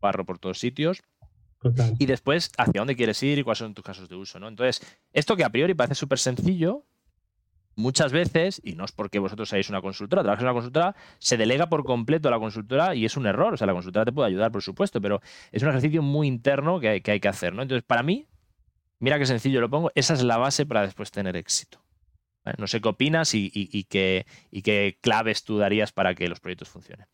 [0.01, 1.03] barro por todos sitios.
[1.99, 4.49] Y después, hacia dónde quieres ir y cuáles son tus casos de uso, ¿no?
[4.49, 6.85] Entonces, esto que a priori parece súper sencillo,
[7.77, 11.37] muchas veces, y no es porque vosotros seáis una consultora, trabajáis en una consultora, se
[11.37, 13.55] delega por completo a la consultora y es un error.
[13.55, 15.21] O sea, la consultora te puede ayudar, por supuesto, pero
[15.53, 17.63] es un ejercicio muy interno que hay que, hacer, ¿no?
[17.63, 18.27] Entonces, para mí,
[18.99, 21.81] mira qué sencillo lo pongo, esa es la base para después tener éxito.
[22.59, 26.69] No sé qué opinas y, qué, y qué claves tú darías para que los proyectos
[26.69, 27.07] funcionen.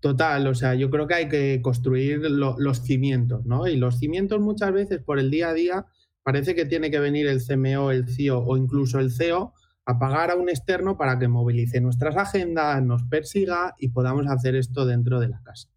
[0.00, 3.66] Total, o sea, yo creo que hay que construir los cimientos, ¿no?
[3.66, 5.86] Y los cimientos muchas veces por el día a día
[6.22, 9.52] parece que tiene que venir el CMO, el CIO o incluso el CEO
[9.90, 14.54] a pagar a un externo para que movilice nuestras agendas, nos persiga y podamos hacer
[14.54, 15.68] esto dentro de la casa.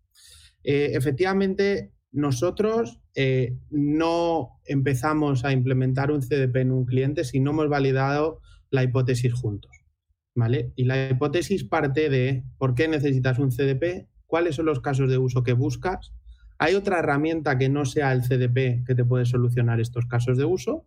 [0.63, 7.51] Eh, efectivamente, nosotros eh, no empezamos a implementar un CDP en un cliente si no
[7.51, 9.83] hemos validado la hipótesis juntos.
[10.35, 10.73] ¿vale?
[10.75, 15.17] Y la hipótesis parte de por qué necesitas un CDP, cuáles son los casos de
[15.17, 16.13] uso que buscas.
[16.63, 20.45] ¿Hay otra herramienta que no sea el CDP que te puede solucionar estos casos de
[20.45, 20.85] uso?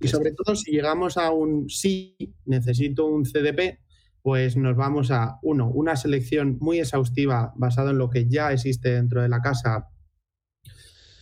[0.00, 3.78] y sobre todo, si llegamos a un sí, necesito un CDP,
[4.20, 8.90] pues nos vamos a, uno, una selección muy exhaustiva basada en lo que ya existe
[8.90, 9.90] dentro de la casa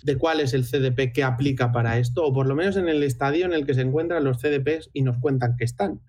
[0.02, 3.02] de cuál es el CDP que aplica para esto, o por lo menos en el
[3.02, 6.00] estadio en el que se encuentran los CDPs y nos cuentan que están.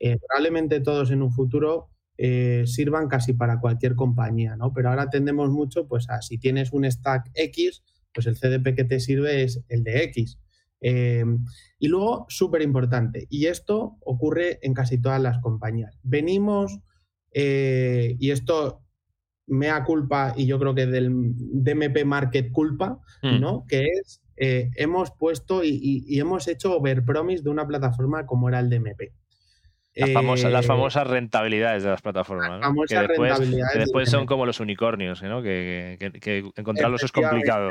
[0.00, 4.72] Eh, probablemente todos en un futuro eh, sirvan casi para cualquier compañía, ¿no?
[4.72, 8.84] Pero ahora tendemos mucho, pues a si tienes un stack X, pues el CDP que
[8.84, 10.38] te sirve es el de X.
[10.80, 11.24] Eh,
[11.78, 15.98] y luego, súper importante, y esto ocurre en casi todas las compañías.
[16.02, 16.80] Venimos,
[17.32, 18.82] eh, y esto
[19.46, 23.40] mea culpa, y yo creo que del DMP Market culpa, hmm.
[23.40, 23.64] ¿no?
[23.66, 28.60] Que es, eh, hemos puesto y, y, hemos hecho overpromise de una plataforma como era
[28.60, 29.12] el DMP.
[29.94, 32.62] Las, eh, famosas rentabilidades de las plataformas.
[32.88, 35.42] que después, son como los unicornios, ¿no?
[35.42, 35.98] que,
[36.56, 37.70] encontrarlos es complicado.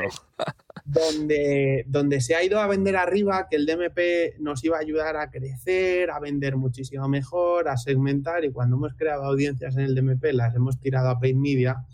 [0.84, 5.16] Donde, donde se ha ido a vender arriba, que el DMP nos iba a ayudar
[5.16, 9.94] a crecer, a vender muchísimo mejor, a segmentar, y cuando hemos creado audiencias en el
[9.94, 11.84] DMP, las hemos tirado a paid media,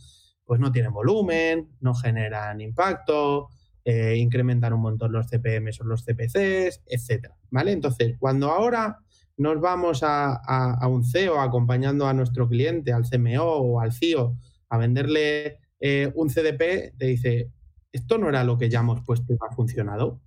[0.44, 3.48] pues no tienen volumen, no generan impacto,
[3.82, 7.34] eh, incrementan un montón los CPMs o los CPCs, etcétera.
[7.50, 7.72] ¿Vale?
[7.72, 8.98] Entonces, cuando ahora
[9.38, 14.36] nos vamos a, un CEO acompañando a nuestro cliente, al CMO o al CIO,
[14.68, 17.50] a venderle eh, un CDP, te dice,
[17.92, 20.20] esto no era lo que ya hemos puesto y ha funcionado.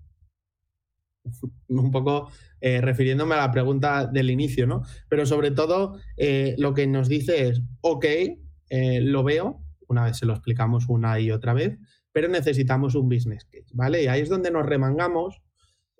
[1.67, 4.81] un poco eh, refiriéndome a la pregunta del inicio, ¿no?
[5.09, 8.05] Pero sobre todo eh, lo que nos dice es, ok,
[9.01, 11.77] lo veo, una vez se lo explicamos una y otra vez,
[12.13, 14.03] pero necesitamos un business case, ¿vale?
[14.03, 15.41] Y ahí es donde nos remangamos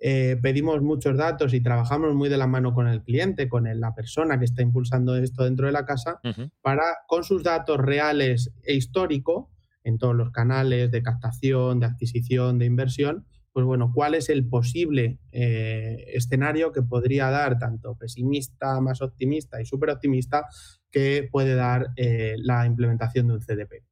[0.04, 3.94] eh, pedimos muchos datos y trabajamos muy de la mano con el cliente, con la
[3.94, 6.20] persona que está impulsando esto dentro de la casa,
[6.60, 9.52] para con sus datos reales e histórico,
[9.84, 14.48] en todos los canales de captación, de adquisición, de inversión, pues bueno, cuál es el
[14.48, 20.46] posible eh, escenario que podría dar tanto pesimista, más optimista y súper optimista
[20.90, 23.84] que puede dar eh, la implementación de un CDP.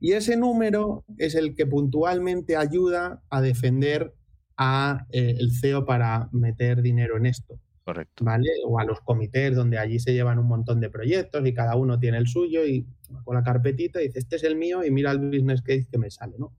[0.00, 4.14] Y ese número es el que puntualmente ayuda a defender
[4.56, 7.58] a eh, el CEO para meter dinero en esto.
[7.84, 8.24] Correcto.
[8.24, 8.48] ¿Vale?
[8.66, 12.00] O a los comités donde allí se llevan un montón de proyectos y cada uno
[12.00, 12.84] tiene el suyo y
[13.24, 16.10] con la carpetita dice, este es el mío y mira el business case que me
[16.10, 16.52] sale, ¿no?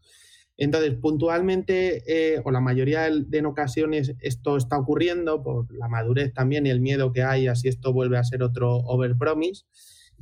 [0.60, 6.66] Entonces, puntualmente, eh, o la mayoría de, ocasiones, esto está ocurriendo por la madurez también
[6.66, 9.66] y el miedo que hay, así esto vuelve a ser otro overpromise.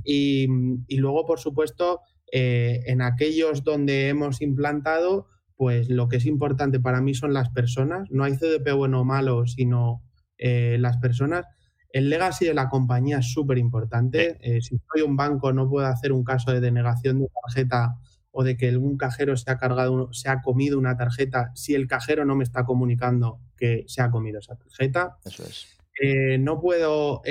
[0.03, 0.47] Y,
[0.87, 6.79] y luego, por supuesto, eh, en aquellos donde hemos implantado, pues lo que es importante
[6.79, 8.09] para mí son las personas.
[8.11, 10.03] No hay CDP bueno o malo, sino
[10.37, 11.45] eh, las personas.
[11.91, 14.37] El legacy de la compañía es súper importante.
[14.41, 17.95] Eh, si soy un banco, no puedo hacer un caso de denegación de tarjeta
[18.31, 21.87] o de que algún cajero se ha cargado, se ha comido una tarjeta, si el
[21.87, 25.15] cajero no me está comunicando que se ha comido esa tarjeta.
[25.23, 25.67] Eso es.
[26.01, 27.21] Eh, no puedo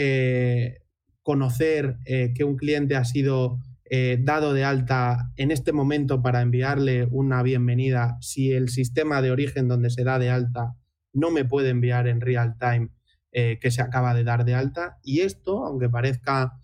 [1.22, 7.06] conocer que un cliente ha sido eh, dado de alta en este momento para enviarle
[7.10, 10.74] una bienvenida si el sistema de origen donde se da de alta
[11.12, 12.88] no me puede enviar en real time
[13.32, 14.98] eh, que se acaba de dar de alta.
[15.02, 16.54] Y esto, aunque parezca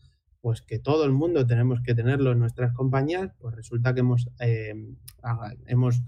[0.40, 4.30] pues que todo el mundo tenemos que tenerlo en nuestras compañías, pues resulta que hemos,
[4.40, 4.72] eh,
[5.66, 6.02] hemos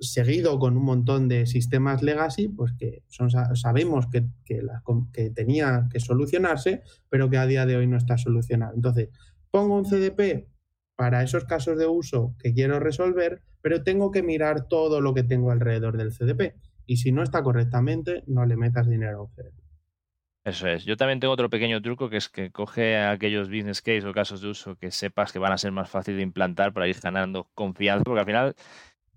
[0.00, 4.60] seguido con un montón de sistemas legacy, pues que son, sabemos que, que,
[5.12, 8.74] que, tenía que solucionarse, pero que a día de hoy no está solucionado.
[8.74, 9.10] Entonces,
[9.56, 10.50] pongo un CDP
[10.96, 15.22] para esos casos de uso que quiero resolver, pero tengo que mirar todo lo que
[15.22, 16.56] tengo alrededor del CDP.
[16.84, 19.54] Y si no está correctamente, no le metas dinero a un CDP.
[20.44, 20.84] Eso es.
[20.84, 24.42] Yo también tengo otro pequeño truco que es que coge aquellos business case o casos
[24.42, 27.48] de uso que sepas que van a ser más fáciles de implantar para ir ganando
[27.54, 28.54] confianza, porque al final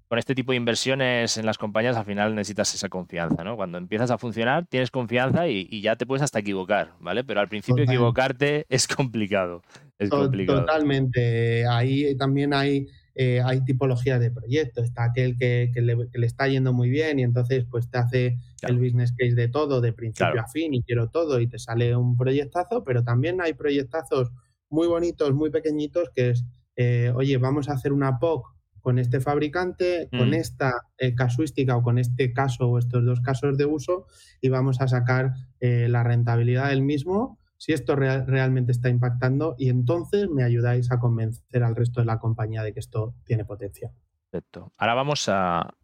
[0.07, 3.57] con este tipo de inversiones en las compañías al final necesitas esa confianza, ¿no?
[3.57, 7.25] Cuando empiezas a funcionar tienes confianza y, ya te puedes hasta equivocar, ¿vale?
[7.25, 9.61] Pero al principio equivocarte es complicado,
[9.99, 10.61] es complicado.
[10.61, 11.67] Totalmente.
[11.67, 14.85] Ahí también hay, eh, hay tipologías de proyectos.
[14.85, 19.11] Está aquel que, le, está yendo muy bien y entonces pues te hace el business
[19.11, 22.83] case de todo, de principio a fin y quiero todo y te sale un proyectazo,
[22.83, 24.31] pero también hay proyectazos
[24.69, 28.47] muy bonitos, muy pequeñitos que es, eh, oye, vamos a hacer una POC
[28.81, 30.35] con este fabricante, con mm.
[30.35, 34.05] esta eh, casuística o con este caso o estos dos casos de uso
[34.39, 39.69] y vamos a sacar eh, la rentabilidad del mismo si esto realmente está impactando y
[39.69, 43.91] entonces me ayudáis a convencer al resto de la compañía de que esto tiene potencial.
[44.31, 44.71] Perfecto.
[44.77, 45.75] Ahora vamos a,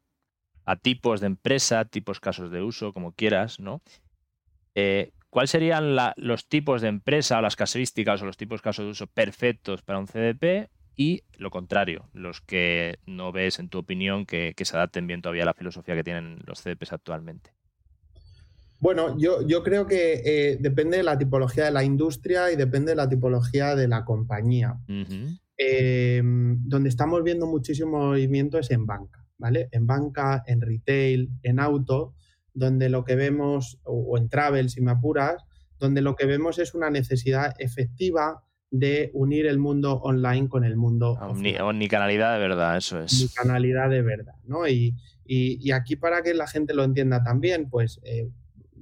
[0.81, 3.81] tipos de empresa, tipos casos de uso, como quieras, ¿no?
[4.73, 8.91] Eh, ¿Cuáles serían los tipos de empresa o las casuísticas o los tipos casos de
[8.91, 14.25] uso perfectos para un CDP y lo contrario, los que no ves, en tu opinión,
[14.25, 17.51] que, se adapten bien todavía a la filosofía que tienen los CDPs actualmente?
[18.85, 22.91] Bueno, yo, yo creo que eh, depende de la tipología de la industria y depende
[22.91, 24.77] de la tipología de la compañía.
[25.57, 29.69] Em, donde estamos viendo muchísimo movimiento es en banca, ¿vale?
[29.71, 32.13] En banca, en retail, en auto,
[32.53, 35.43] donde lo que vemos, o en travel, si me apuras,
[35.79, 40.75] donde lo que vemos es una necesidad efectiva de unir el mundo online con el
[40.75, 43.13] mundo Omni, Omnicanalidad de verdad, eso es.
[43.13, 44.67] Omnicanalidad de verdad, ¿no?
[44.67, 44.95] Y,
[45.73, 48.29] aquí para que la gente lo entienda también, pues eh,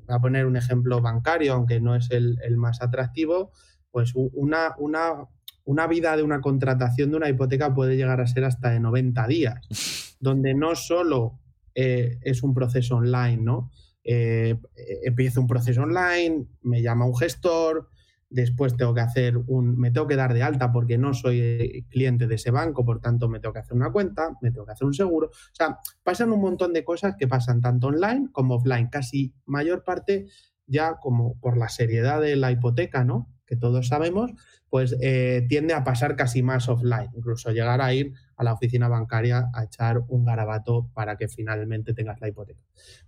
[0.08, 3.52] voy a poner un ejemplo bancario, aunque no es el, más atractivo,
[3.92, 5.28] pues una, una,
[5.66, 9.28] una, vida de una contratación de una hipoteca puede llegar a ser hasta de 90
[9.28, 9.68] días,
[10.20, 11.40] donde no solo
[11.76, 13.72] eh, es un proceso online, ¿no?
[14.04, 14.58] Eh,
[15.04, 17.90] empiezo un proceso online, me llama un gestor,
[18.34, 21.86] después tengo que hacer un, me tengo que dar de alta porque no soy eh,
[21.90, 24.72] cliente de ese banco, por tanto me tengo que hacer una cuenta, me tengo que
[24.72, 25.28] hacer un seguro.
[25.28, 29.84] O sea, pasan un montón de cosas que pasan tanto online como offline, casi mayor
[29.84, 30.26] parte
[30.66, 33.30] ya como por la seriedad de la hipoteca, ¿no?
[33.46, 34.32] Que todos sabemos,
[34.70, 38.88] pues eh, tiende a pasar casi más offline, incluso llegar a ir a la oficina
[38.88, 42.62] bancaria a echar un garabato para que finalmente tengas la hipoteca.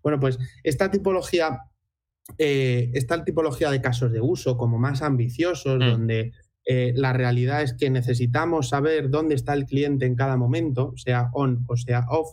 [0.04, 1.62] Bueno, pues esta tipología
[2.38, 5.90] eh, esta tipología de casos de uso como más ambiciosos, mm.
[5.90, 6.32] donde
[6.66, 11.30] eh, la realidad es que necesitamos saber dónde está el cliente en cada momento, sea
[11.34, 12.30] on o sea off,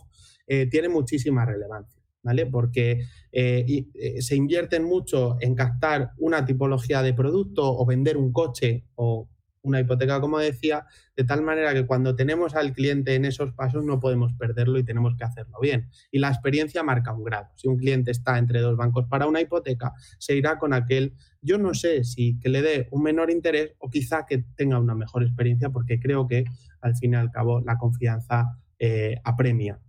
[0.47, 2.01] eh, tiene muchísima relevancia.
[2.25, 2.45] ¿Vale?
[2.45, 3.01] Porque
[3.33, 9.27] se invierten mucho en captar una tipología de producto o vender un coche o
[9.63, 13.83] una hipoteca, como decía, de tal manera que cuando tenemos al cliente en esos pasos
[13.83, 15.89] no podemos perderlo y tenemos que hacerlo bien.
[16.11, 17.47] Y la experiencia marca un grado.
[17.55, 21.57] Si un cliente está entre dos bancos para una hipoteca, se irá con aquel, yo
[21.57, 25.23] no sé si que le dé un menor interés o quizá que tenga una mejor
[25.23, 26.45] experiencia, porque creo que
[26.81, 29.79] al fin y al cabo la confianza eh, apremia.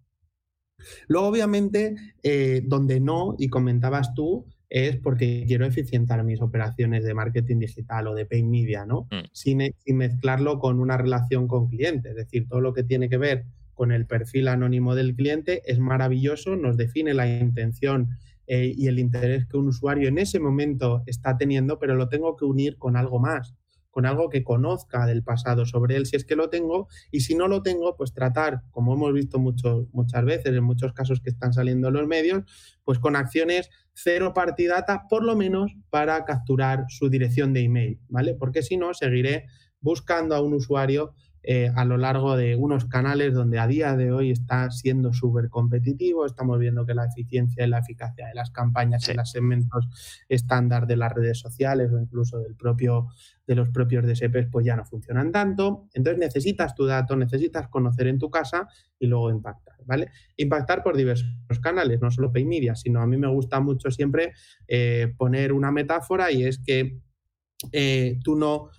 [1.09, 7.15] Luego, obviamente, eh, donde no, y comentabas tú, es porque quiero eficientar mis operaciones de
[7.15, 9.03] marketing digital o de pay media, ¿no?
[9.03, 9.29] Mm.
[9.31, 12.09] Sin, mezclarlo con una relación con cliente.
[12.09, 15.79] Es decir, todo lo que tiene que ver con el perfil anónimo del cliente es
[15.79, 18.09] maravilloso, nos define la intención
[18.49, 22.35] eh, y el interés que un usuario en ese momento está teniendo, pero lo tengo
[22.35, 23.55] que unir con algo más
[23.95, 27.37] con algo que conozca del pasado sobre él, si es que lo tengo, y si
[27.37, 31.53] no lo tengo, pues tratar, como hemos visto muchas veces, en muchos casos que están
[31.53, 32.43] saliendo en los medios,
[32.83, 38.35] pues con acciones cero partidata, por lo menos para capturar su dirección de email, ¿vale?
[38.35, 39.47] Porque si no, seguiré
[39.81, 41.15] buscando a un usuario
[41.47, 45.51] eh, a lo largo de unos canales donde a día de hoy está siendo súper
[45.51, 46.25] competitivo.
[46.25, 50.87] Estamos viendo que la eficiencia y la eficacia de las campañas y los segmentos estándar
[50.87, 53.09] de las redes sociales o incluso del propio,
[53.47, 55.87] de los propios DSPs pues ya no funcionan tanto.
[55.93, 58.67] Entonces necesitas tu dato, necesitas conocer en tu casa
[58.99, 60.13] y luego impactar, ¿vale?
[60.39, 61.29] Impactar por diversos
[61.61, 64.33] canales, no solo pay media, sino a mí me gusta mucho siempre
[64.67, 67.01] eh, poner una metáfora y es que
[67.71, 68.71] eh, tú no...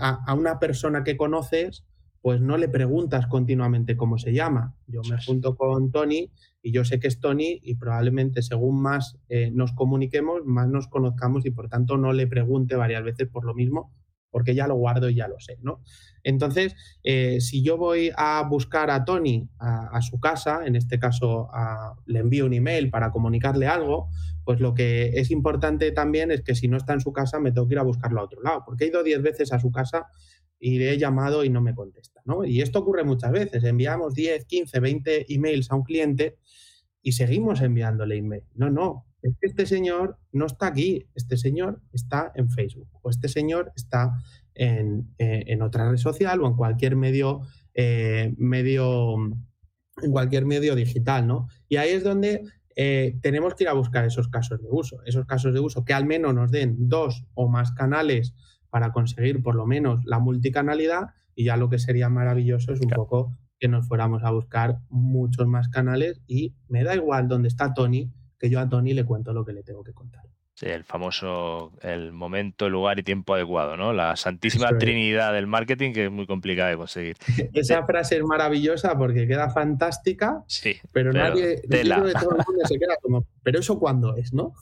[0.00, 1.84] a, una persona que conoces
[2.22, 4.76] pues no le preguntas continuamente cómo se llama.
[4.86, 6.30] Yo me junto con Tony
[6.62, 10.86] y yo sé que es Tony y probablemente según más eh, nos comuniquemos, más nos
[10.86, 13.92] conozcamos y por tanto no le pregunte varias veces por lo mismo,
[14.30, 15.82] porque ya lo guardo y ya lo sé, ¿no?
[16.22, 21.50] Entonces, eh, si yo voy a buscar a Tony a, su casa, en este caso
[22.06, 24.08] le envío un email para comunicarle algo,
[24.44, 27.50] pues lo que es importante también es que si no está en su casa me
[27.50, 29.72] tengo que ir a buscarlo a otro lado, porque he ido 10 veces a su
[29.72, 30.06] casa
[30.64, 32.22] y le he llamado y no me contesta.
[32.24, 32.44] ¿no?
[32.44, 33.64] Y esto ocurre muchas veces.
[33.64, 36.38] Enviamos 10, 15, 20 emails a un cliente
[37.02, 38.44] y seguimos enviándole email.
[38.54, 39.06] No, no.
[39.40, 41.04] este señor no está aquí.
[41.16, 44.12] Este señor está en Facebook o este señor está
[44.54, 47.40] en, eh, otra red social o en cualquier medio,
[47.74, 51.48] eh, medio, en cualquier medio digital, ¿no?
[51.68, 52.44] Y ahí es donde
[52.76, 55.92] eh, tenemos que ir a buscar esos casos de uso, esos casos de uso que
[55.92, 58.32] al menos nos den dos o más canales
[58.72, 62.88] para conseguir por lo menos la multicanalidad y ya lo que sería maravilloso es un
[62.88, 67.74] poco que nos fuéramos a buscar muchos más canales y me da igual dónde está
[67.74, 70.22] Tony, que yo a Tony le cuento lo que le tengo que contar.
[70.54, 73.94] Sí, el famoso, el momento, el lugar y tiempo adecuado, ¿no?
[73.94, 77.16] La santísima trinidad del marketing que es muy complicada de conseguir.
[77.54, 82.78] Esa frase es maravillosa porque queda fantástica, sí, pero, nadie, de todo el mundo se
[82.78, 84.52] queda como, pero eso cuándo es, ¿no?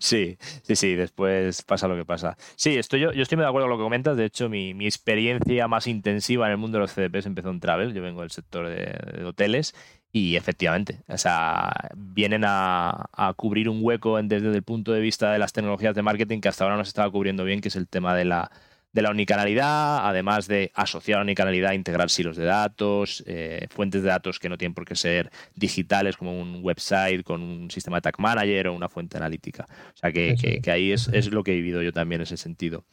[0.00, 2.36] Sí, sí, sí, después pasa lo que pasa.
[2.56, 4.74] Sí, estoy, yo, yo estoy muy de acuerdo con lo que comentas, de hecho mi,
[4.74, 8.20] mi experiencia más intensiva en el mundo de los CDPs empezó en Travel, yo vengo
[8.20, 9.74] del sector de hoteles
[10.12, 15.38] y efectivamente, o sea, vienen a, cubrir un hueco desde el punto de vista de
[15.38, 17.88] las tecnologías de marketing que hasta ahora no se estaba cubriendo bien, que es el
[17.88, 18.50] tema de la,
[18.92, 24.08] de la unicanalidad, además de asociar la unicanalidad, integrar silos de datos, eh, fuentes de
[24.10, 28.02] datos que no tienen por qué ser digitales, como un website con un sistema de
[28.02, 29.66] tag manager o una fuente analítica.
[29.94, 32.36] O sea, que, que, ahí es, es, lo que he vivido yo también en ese
[32.36, 32.84] sentido.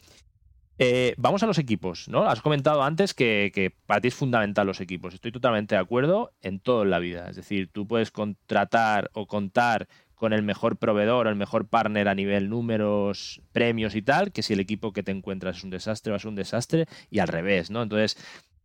[0.81, 2.23] Eh, vamos a los equipos, ¿no?
[2.23, 5.13] Has comentado antes que, para ti es fundamental los equipos.
[5.13, 7.29] Estoy totalmente de acuerdo en todo en la vida.
[7.29, 12.15] Es decir, tú puedes contratar o contar con el mejor proveedor el mejor partner a
[12.15, 16.11] nivel números, premios y tal, que si el equipo que te encuentras es un desastre,
[16.11, 17.83] va a ser un desastre, y al revés, ¿no?
[17.83, 18.17] Entonces,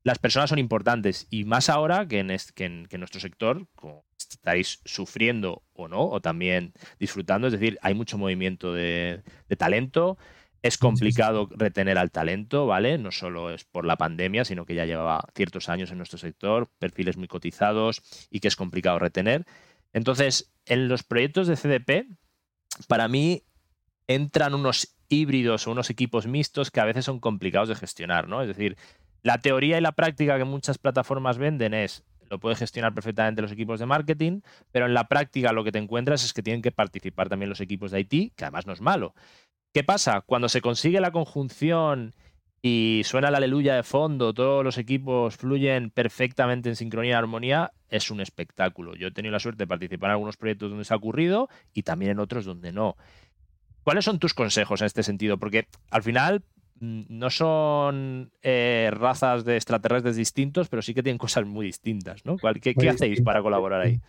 [0.04, 5.62] las personas son importantes y más ahora que en, que nuestro sector, como estáis sufriendo
[5.72, 9.22] o no, o también disfrutando, es decir, hay mucho movimiento de
[9.58, 10.16] talento,
[10.64, 12.96] es complicado retener al talento, ¿vale?
[12.96, 16.70] No solo es por la pandemia, sino que ya llevaba ciertos años en nuestro sector,
[16.78, 18.00] perfiles muy cotizados
[18.30, 19.44] y que es complicado retener.
[19.92, 22.08] Entonces, en los proyectos de CDP,
[22.88, 23.42] para mí
[24.06, 28.40] entran unos híbridos o unos equipos mixtos que a veces son complicados de gestionar, ¿no?
[28.40, 28.78] Es decir,
[29.22, 33.52] la teoría y la práctica que muchas plataformas venden es lo puede gestionar perfectamente los
[33.52, 34.40] equipos de marketing,
[34.72, 37.60] pero en la práctica lo que te encuentras es que tienen que participar también los
[37.60, 39.14] equipos de IT, que además no es malo.
[39.74, 40.20] ¿Qué pasa?
[40.20, 42.14] Cuando se consigue la conjunción
[42.62, 47.72] y suena la aleluya de fondo, todos los equipos fluyen perfectamente en sincronía y armonía,
[47.88, 48.94] es un espectáculo.
[48.94, 51.82] Yo he tenido la suerte de participar en algunos proyectos donde se ha ocurrido y
[51.82, 52.96] también en otros donde no.
[53.82, 55.38] ¿Cuáles son tus consejos en este sentido?
[55.38, 56.44] Porque al final
[56.78, 62.24] mm, no son eh, razas de extraterrestres distintos, pero sí que tienen cosas muy distintas,
[62.24, 62.36] ¿no?
[62.62, 64.00] ¿Qué, ¿qué hacéis para colaborar ahí?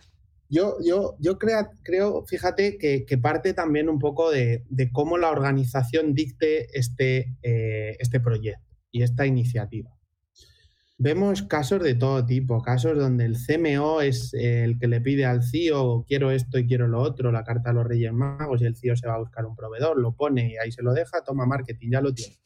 [0.48, 6.14] Yo, yo, yo creo, creo, fíjate, que, parte también un poco de, cómo la organización
[6.14, 9.90] dicte este, eh, este proyecto y esta iniciativa.
[10.98, 15.42] Vemos casos de todo tipo, casos donde el CMO es el que le pide al
[15.42, 18.76] CIO quiero esto y quiero lo otro, la carta a los Reyes Magos y el
[18.76, 21.44] CIO se va a buscar un proveedor, lo pone y ahí se lo deja, toma
[21.44, 22.36] marketing, ya lo tiene.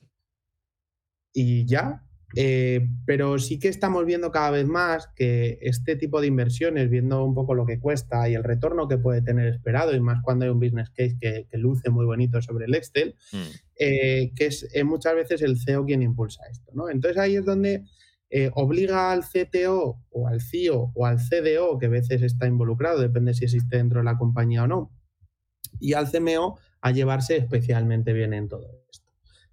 [1.33, 2.03] Y ya,
[2.37, 7.25] eh, pero sí que estamos viendo cada vez más que este tipo de inversiones, viendo
[7.25, 10.45] un poco lo que cuesta y el retorno que puede tener esperado, y más cuando
[10.45, 13.37] hay un business case que, luce muy bonito sobre el Excel, mm.
[13.77, 16.71] eh, que es eh, muchas veces el CEO quien impulsa esto.
[16.75, 16.89] ¿no?
[16.89, 17.85] Entonces ahí es donde
[18.55, 23.35] obliga al CTO o al CIO o al CDO, que a veces está involucrado, depende
[23.35, 24.93] si existe dentro de la compañía o no,
[25.81, 28.80] y al CMO a llevarse especialmente bien en todo esto.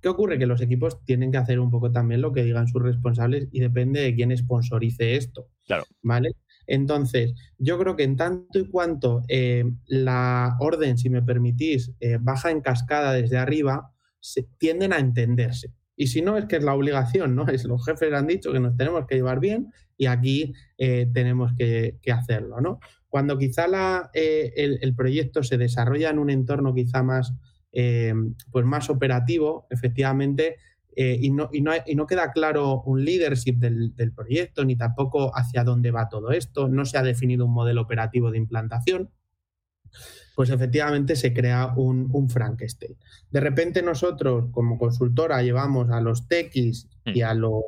[0.08, 0.40] ¿Qué ocurre?
[0.40, 3.60] Que los equipos tienen que hacer un poco también lo que digan sus responsables y
[3.60, 5.50] depende de quién sponsorice esto.
[5.66, 5.84] Claro.
[6.02, 6.32] ¿Vale?
[6.66, 12.20] Entonces, yo creo que en tanto y cuanto eh, la orden, si me permitís, eh,
[12.22, 13.92] baja en cascada desde arriba,
[14.22, 15.74] se, tienden a entenderse.
[15.98, 17.46] Y si no, es que es la obligación, ¿no?
[17.50, 21.52] Es los jefes han dicho que nos tenemos que llevar bien y aquí eh, tenemos
[21.58, 22.80] que, hacerlo, ¿no?
[23.10, 27.34] Cuando quizá la, el, el, proyecto se desarrolla en un entorno quizá más
[27.80, 28.12] eh,
[28.52, 30.56] pues más operativo, efectivamente,
[30.96, 35.92] eh, y, no, y, no, queda claro un leadership del, proyecto, ni tampoco hacia dónde
[35.92, 39.12] va todo esto, no se ha definido un modelo operativo de implantación,
[40.36, 42.98] pues efectivamente se crea un, un Frankenstein.
[43.30, 47.62] De repente nosotros como consultora llevamos a los techis y a los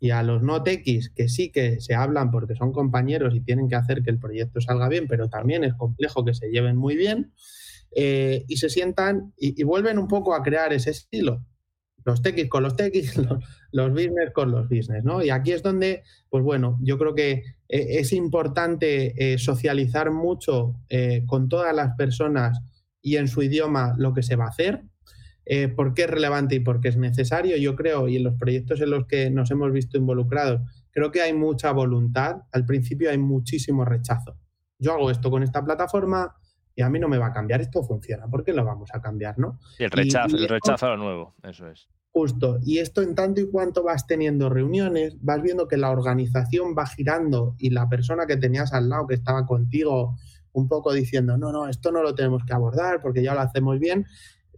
[0.00, 3.68] y a los no techis que sí que se hablan porque son compañeros y tienen
[3.68, 6.96] que hacer que el proyecto salga bien, pero también es complejo que se lleven muy
[6.96, 7.32] bien.
[7.94, 11.44] Eh, y se sientan y, vuelven un poco a crear ese estilo.
[12.04, 13.16] Los techis con los techis,
[13.72, 15.22] los, business con los business, ¿no?
[15.22, 20.74] Y aquí es donde, pues bueno, yo creo que eh, es importante eh, socializar mucho
[21.26, 22.58] con todas las personas
[23.00, 24.84] y en su idioma lo que se va a hacer,
[25.76, 27.56] por qué es relevante y por qué es necesario.
[27.56, 30.60] Yo creo, y en los proyectos en los que nos hemos visto involucrados,
[30.92, 32.42] creo que hay mucha voluntad.
[32.52, 34.38] Al principio hay muchísimo rechazo.
[34.78, 36.34] Yo hago esto con esta plataforma,
[36.74, 39.00] y a mí no me va a cambiar, esto funciona, ¿por qué lo vamos a
[39.00, 39.58] cambiar, no?
[39.78, 41.88] el rechazo, el rechazo a lo nuevo, eso es.
[42.12, 46.74] Justo, y esto en tanto y cuanto vas teniendo reuniones, vas viendo que la organización
[46.76, 50.16] va girando y la persona que tenías al lado que estaba contigo
[50.52, 53.78] un poco diciendo, no, no, esto no lo tenemos que abordar porque ya lo hacemos
[53.78, 54.06] bien,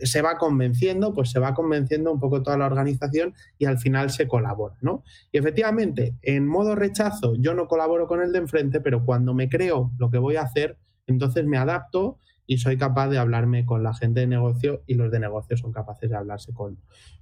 [0.00, 4.10] se va convenciendo, pues se va convenciendo un poco toda la organización y al final
[4.10, 5.04] se colabora, ¿no?
[5.30, 9.48] Y efectivamente, en modo rechazo, yo no colaboro con el de enfrente, pero cuando me
[9.48, 13.82] creo lo que voy a hacer, entonces me adapto y soy capaz de hablarme con
[13.82, 16.78] la gente de negocio y los de negocio son capaces de hablarse con,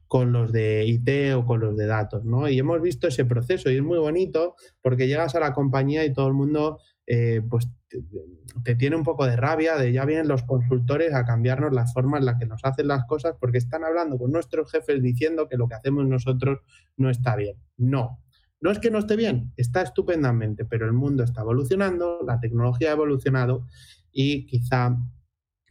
[0.08, 2.48] con los de IT o con los de datos, ¿no?
[2.48, 6.12] Y hemos visto ese proceso y es muy bonito porque llegas a la compañía y
[6.12, 7.68] todo el mundo eh, pues
[8.64, 12.18] te, tiene un poco de rabia de ya vienen los consultores a cambiarnos la forma
[12.18, 15.56] en la que nos hacen las cosas porque están hablando con nuestros jefes diciendo que
[15.56, 16.60] lo que hacemos nosotros
[16.96, 17.56] no está bien.
[17.76, 18.20] No,
[18.62, 22.90] no es que no esté bien, está estupendamente, pero el mundo está evolucionando, la tecnología
[22.90, 23.66] ha evolucionado
[24.12, 24.96] y quizá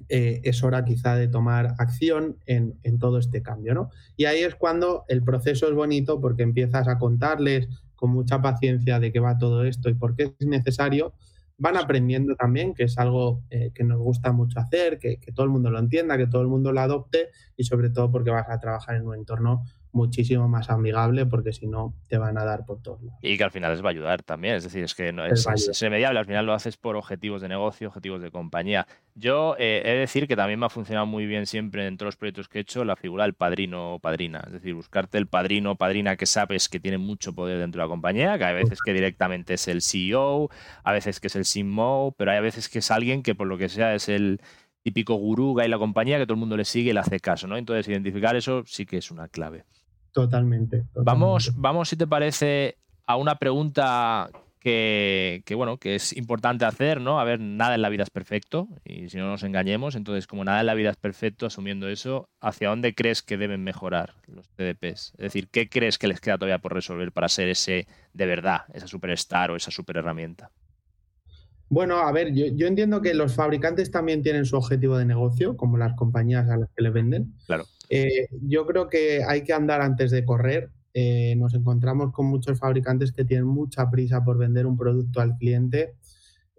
[0.10, 3.92] eh, es hora quizá de tomar acción en, en, todo este cambio, ¿no?
[4.18, 9.00] Y ahí es cuando el proceso es bonito porque empiezas a contarles con mucha paciencia
[9.00, 11.14] de qué va todo esto y por qué es necesario,
[11.58, 15.46] van aprendiendo también, que es algo eh, que nos gusta mucho hacer, que, que, todo
[15.46, 18.50] el mundo lo entienda, que todo el mundo lo adopte y sobre todo porque vas
[18.50, 19.64] a trabajar en un entorno
[19.94, 23.20] muchísimo más amigable porque si no te van a dar por todos lados.
[23.22, 25.46] Y que al final les va a ayudar también, es decir, es que no es,
[25.48, 28.88] es, remediable, al final lo haces por objetivos de negocio, objetivos de compañía.
[29.16, 32.08] Yo eh, he de decir que también me ha funcionado muy bien siempre en todos
[32.08, 35.28] los proyectos que he hecho la figura del padrino o padrina, es decir, buscarte el
[35.28, 38.54] padrino o padrina que sabes que tiene mucho poder dentro de la compañía, que a
[38.54, 40.50] veces que directamente es el CEO,
[40.84, 43.48] a veces que es el CMO, pero hay a veces que es alguien que por
[43.48, 44.42] lo que sea es el
[44.84, 47.48] típico gurú y la compañía que todo el mundo le sigue y le hace caso,
[47.48, 47.58] ¿no?
[47.58, 49.64] Entonces, identificar eso sí que es una clave.
[50.12, 54.30] Totalmente, Vamos, vamos, si te parece, a una pregunta
[54.62, 57.20] que, bueno, que es importante hacer, ¿no?
[57.20, 60.43] A ver, nada en la vida es perfecto, y si no nos engañemos, entonces, como
[60.43, 64.49] nada en la vida es perfecto, asumiendo eso, ¿hacia dónde crees que deben mejorar los
[64.49, 65.14] TDPs?
[65.18, 68.62] Es decir, ¿qué crees que les queda todavía por resolver para ser ese de verdad,
[68.74, 70.51] esa superstar o esa super herramienta?
[71.70, 75.55] Bueno, a ver, yo, yo, entiendo que los fabricantes también tienen su objetivo de negocio,
[75.55, 77.34] como las compañías a las que le venden.
[77.47, 77.64] Claro.
[77.94, 80.72] Eh, yo creo que hay que andar antes de correr.
[80.94, 85.36] Eh, nos encontramos con muchos fabricantes que tienen mucha prisa por vender un producto al
[85.36, 85.96] cliente.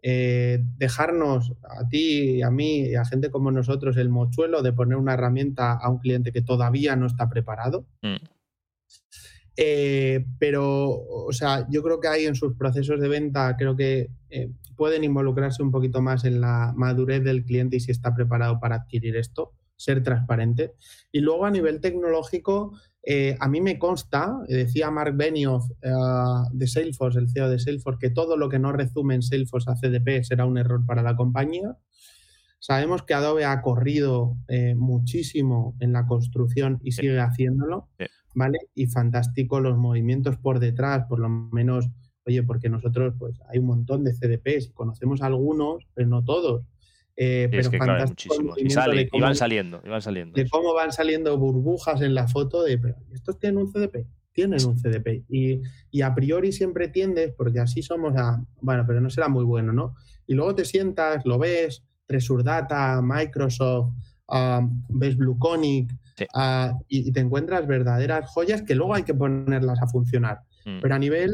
[0.03, 4.99] Eh, dejarnos a ti, a mí y a gente como nosotros el mochuelo de poner
[4.99, 7.87] una herramienta a un cliente que todavía no está preparado.
[8.03, 8.17] Mm.
[10.39, 14.11] pero, o sea, yo creo que hay en sus procesos de venta, creo que
[14.77, 18.77] pueden involucrarse un poquito más en la madurez del cliente y si está preparado para
[18.77, 20.75] adquirir esto, ser transparente.
[21.11, 25.91] Y luego a nivel tecnológico, eh, a mí me consta, decía Mark Benioff eh,
[26.53, 29.75] de Salesforce, el CEO de Salesforce, que todo lo que no resume en Salesforce a
[29.75, 31.77] CDP será un error para la compañía.
[32.59, 37.89] Sabemos que Adobe ha corrido eh, muchísimo en la construcción y sigue haciéndolo,
[38.37, 38.59] ¿vale?
[38.75, 41.91] Y fantástico los movimientos por detrás, por lo menos
[42.25, 46.65] Oye, porque nosotros, pues hay un montón de CDPs conocemos algunos, pero no todos.
[47.17, 47.71] Eh, pero
[48.07, 48.59] muchísimos.
[48.59, 48.75] Y,
[49.21, 50.35] van saliendo, van saliendo.
[50.35, 54.65] De cómo van saliendo burbujas en la foto de, pero estos tienen un CDP, tienen
[54.65, 55.25] un CDP.
[55.29, 55.61] Y,
[55.91, 59.73] y, a priori siempre tiendes, porque así somos a, bueno, pero no será muy bueno,
[59.73, 59.95] ¿no?
[60.27, 63.93] Y luego te sientas, lo ves, Tresur Data, Microsoft,
[64.29, 65.93] um, ves Blueconic,
[66.35, 70.41] uh, y, y, te encuentras verdaderas joyas que luego hay que ponerlas a funcionar.
[70.65, 70.81] Mm.
[70.81, 71.33] Pero a nivel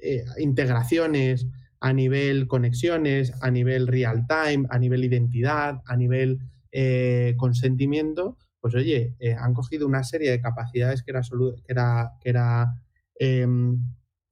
[0.00, 1.48] eh, integraciones,
[1.80, 6.40] a nivel conexiones, a nivel real time, a nivel identidad, a nivel
[6.72, 12.12] eh, consentimiento, pues oye, eh, han cogido una serie de capacidades que era, que era,
[12.20, 12.74] que era,
[13.14, 13.78] em,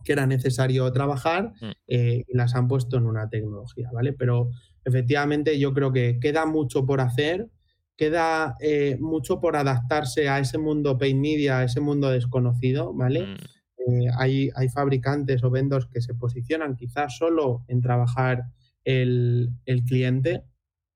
[0.04, 1.70] que era necesario trabajar mm.
[1.86, 4.12] y las han puesto en una tecnología, ¿vale?
[4.12, 4.50] Pero
[4.84, 7.48] efectivamente yo creo que queda mucho por hacer,
[7.96, 8.56] queda
[9.00, 13.26] mucho por adaptarse a ese mundo pay media, a ese mundo desconocido, ¿vale?
[13.26, 13.36] Mm.
[13.86, 18.44] Eh, hay, hay, fabricantes o vendors que se posicionan quizás solo en trabajar
[18.84, 20.44] el, el cliente.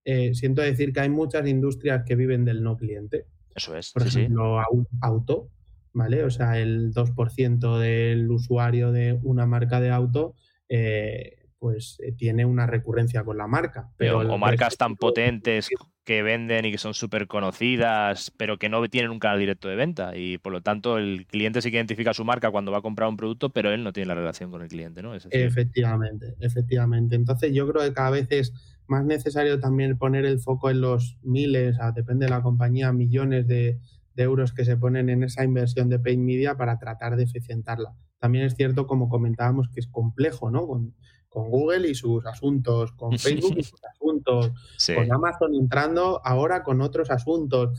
[0.05, 3.27] Eh, siento decir que hay muchas industrias que viven del no cliente.
[3.55, 3.93] Eso es.
[3.93, 4.61] Por ejemplo,
[5.01, 5.51] auto,
[5.93, 6.25] ¿vale?
[6.25, 10.35] O sea, el 2% del usuario de una marca de auto
[10.69, 13.91] eh, pues tiene una recurrencia con la marca.
[13.99, 15.69] Pero o, marcas tan potentes
[16.05, 19.77] que venden y que son súper conocidas, pero que no tienen un canal directo de
[19.77, 20.17] venta.
[20.17, 23.11] Y por lo tanto, el cliente sí que identifica su marca cuando va a comprar
[23.11, 25.15] un producto, pero él no tiene la relación con el cliente, ¿no?
[25.15, 27.15] efectivamente, efectivamente.
[27.15, 28.55] Entonces, yo creo que cada vez es
[28.87, 33.79] más necesario también poner el foco en los miles, depende de la compañía, millones de,
[34.17, 37.95] euros que se ponen en esa inversión de paid media para tratar de eficientarla.
[38.19, 40.67] También es cierto, como comentábamos, que es complejo, ¿no?
[40.67, 40.95] con
[41.33, 44.51] Google y sus asuntos, con Facebook y sus asuntos,
[44.95, 47.79] con Amazon entrando ahora con otros asuntos.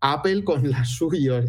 [0.00, 1.46] Apple con las suyos.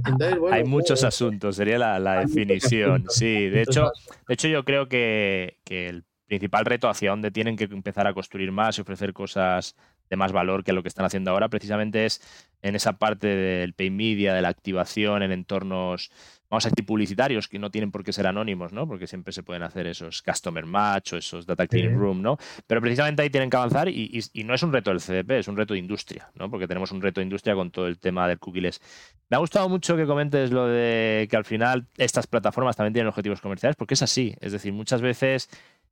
[0.52, 3.06] Hay muchos asuntos, sería la, definición.
[3.10, 3.92] sí, de hecho,
[4.28, 8.14] de hecho yo creo que, que, el principal reto hacia dónde tienen que empezar a
[8.14, 9.76] construir más y ofrecer cosas
[10.10, 11.50] de más valor que lo que están haciendo ahora.
[11.50, 12.22] Precisamente es
[12.62, 16.12] en esa parte del pay media, de la activación en entornos
[16.50, 18.88] vamos a decir, publicitarios que no tienen por qué ser anónimos, ¿no?
[18.88, 22.38] Porque siempre se pueden hacer esos customer match o esos data cleaning room, ¿no?
[22.66, 25.58] Pero precisamente ahí tienen que avanzar y, no es un reto del CDP, es un
[25.58, 26.50] reto de industria, ¿no?
[26.50, 28.82] Porque tenemos un reto de industria con todo el tema del cookies.
[29.30, 33.10] Me ha gustado mucho que comentes lo de que al final estas plataformas también tienen
[33.10, 34.36] objetivos comerciales, porque es así.
[34.40, 35.50] Es decir, muchas veces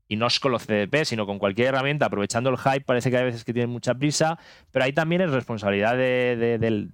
[0.08, 3.18] y no es con los CDP, sino con cualquier herramienta, aprovechando el hype, parece que
[3.18, 4.38] hay veces que tienen mucha prisa,
[4.72, 6.90] pero ahí también es responsabilidad del, de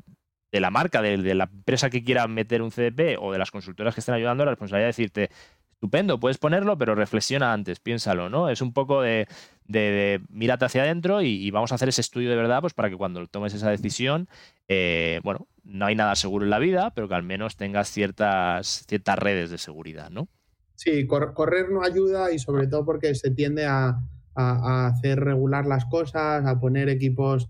[0.59, 4.01] la marca, de, la empresa que quiera meter un CDP o de las consultoras que
[4.01, 5.29] estén ayudando, la responsabilidad de decirte,
[5.71, 8.49] estupendo, puedes ponerlo, pero reflexiona antes, piénsalo, ¿no?
[8.49, 9.27] Es un poco de,
[9.67, 12.97] de, mírate hacia adentro y, vamos a hacer ese estudio de verdad, pues para que
[12.97, 14.27] cuando tomes esa decisión,
[14.67, 18.85] eh, bueno, no hay nada seguro en la vida, pero que al menos tengas ciertas,
[18.87, 20.27] ciertas redes de seguridad, ¿no?
[20.75, 24.01] Sí, correr no ayuda y sobre todo porque se tiende a
[24.35, 27.49] hacer regular las cosas, a poner equipos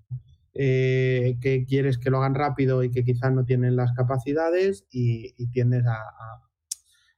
[0.54, 5.34] eh, que quieres que lo hagan rápido y que quizás no tienen las capacidades y,
[5.52, 5.98] tiendes a,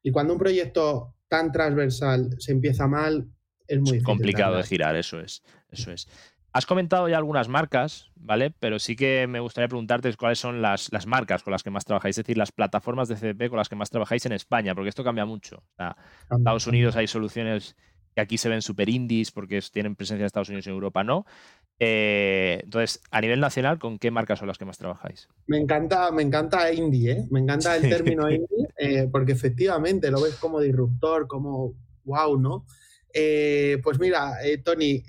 [0.03, 3.27] Y cuando un proyecto tan transversal se empieza mal,
[3.67, 6.07] es muy complicado de girar, eso es, eso es.
[6.55, 8.51] Has comentado ya algunas marcas, ¿vale?
[8.51, 12.15] Pero sí que me gustaría preguntarte cuáles son las, marcas con las que más trabajáis,
[12.15, 15.03] es decir, las plataformas de CDP con las que más trabajáis en España, porque esto
[15.03, 15.63] cambia mucho.
[15.79, 17.75] en Estados Unidos hay soluciones
[18.13, 21.03] que aquí se ven super indies porque tienen presencia en Estados Unidos y en Europa
[21.03, 21.25] no.
[21.85, 25.27] Eh, entonces, a nivel nacional, ¿con qué marcas son las que más trabajáis?
[25.47, 27.27] Me encanta, me encanta indie, ¿eh?
[27.29, 31.73] me encanta el término indie, eh, porque efectivamente lo ves como disruptor, como
[32.05, 32.65] wow, ¿no?
[33.83, 35.03] pues mira, Tony,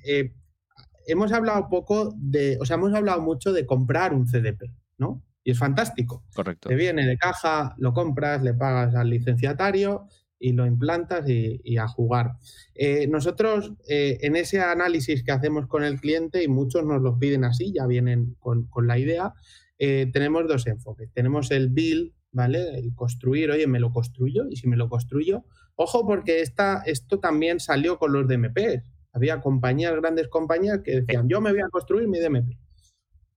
[1.07, 5.23] hemos hablado poco de, o sea, hemos hablado mucho de comprar un CDP, ¿no?
[5.43, 6.23] Y es fantástico.
[6.35, 6.69] Correcto.
[6.69, 10.07] Te viene de caja, lo compras, le pagas al licenciatario
[10.45, 12.33] y lo implantas y, a jugar.
[12.75, 17.19] Eh, nosotros eh, en ese análisis que hacemos con el cliente, y muchos nos lo
[17.19, 19.33] piden así, ya vienen con, la idea,
[19.79, 21.11] eh, tenemos dos enfoques.
[21.15, 22.79] Tenemos el build, ¿vale?
[22.79, 25.45] El construir, oye, me lo construyo, y si me lo construyo,
[25.77, 28.83] ojo porque esta, esto también salió con los DMP.
[29.15, 32.59] Había compañías, grandes compañías que decían, yo me voy a construir mi DMP.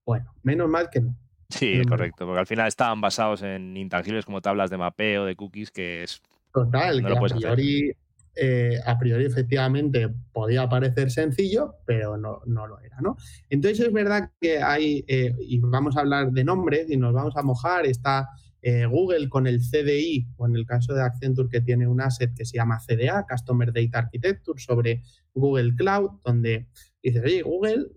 [0.04, 1.16] Bueno, menos mal que no.
[1.48, 5.70] Sí, correcto, porque al final estaban basados en intangibles como tablas de mapeo, de cookies,
[5.70, 6.20] que es
[6.52, 7.92] Total, que a priori,
[8.34, 13.16] eh, a priori efectivamente podía parecer sencillo, pero no, no lo era, ¿no?
[13.50, 17.36] Entonces es verdad que hay, eh, y vamos a hablar de nombres y nos vamos
[17.36, 18.28] a mojar, está
[18.60, 22.34] eh, Google con el CDI, o en el caso de Accenture que tiene un asset
[22.34, 26.66] que se llama CDA, Customer Data Architecture, sobre Google Cloud, donde
[27.10, 27.88] dices, oye, Google,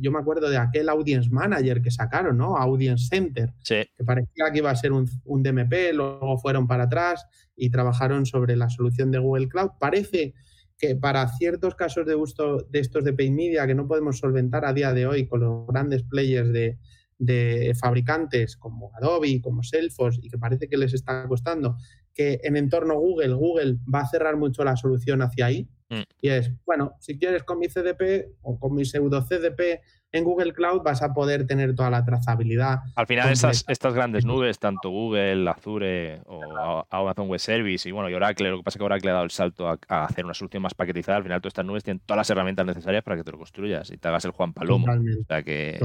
[0.00, 2.56] yo me acuerdo de aquel Audience Manager que sacaron, ¿no?
[2.56, 7.26] Audience Center, que parecía que iba a ser un, un, DMP, luego fueron para atrás
[7.56, 9.70] y trabajaron sobre la solución de Google Cloud.
[9.80, 10.34] Parece
[10.78, 14.64] que para ciertos casos de uso de estos de Paid Media que no podemos solventar
[14.64, 16.78] a día de hoy con los grandes players de,
[17.18, 21.76] de fabricantes como Adobe, como Salesforce, y que parece que les está costando,
[22.14, 25.68] que en entorno Google, Google va a cerrar mucho la solución hacia ahí.
[25.90, 26.02] Mm.
[26.20, 29.80] Y es, bueno, si quieres con mi CDP o con mi pseudo CDP
[30.12, 32.80] en Google Cloud vas a poder tener toda la trazabilidad.
[32.94, 38.08] Al final estas, estas grandes nubes, tanto Google, Azure o Amazon Web Service y bueno,
[38.08, 40.34] y Oracle, lo que pasa es que Oracle ha dado el salto a, hacer una
[40.34, 43.24] solución más paquetizada, al final todas estas nubes tienen todas las herramientas necesarias para que
[43.24, 44.86] te lo construyas y te hagas el Juan Palomo.
[44.86, 45.78] Totalmente, que,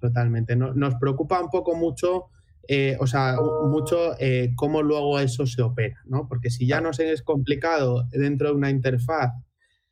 [0.00, 2.26] totalmente, Nos preocupa un poco mucho
[2.68, 3.36] eh, o sea,
[3.68, 6.28] mucho eh, cómo luego eso se opera, ¿no?
[6.28, 9.32] Porque si ya nos es complicado dentro de una interfaz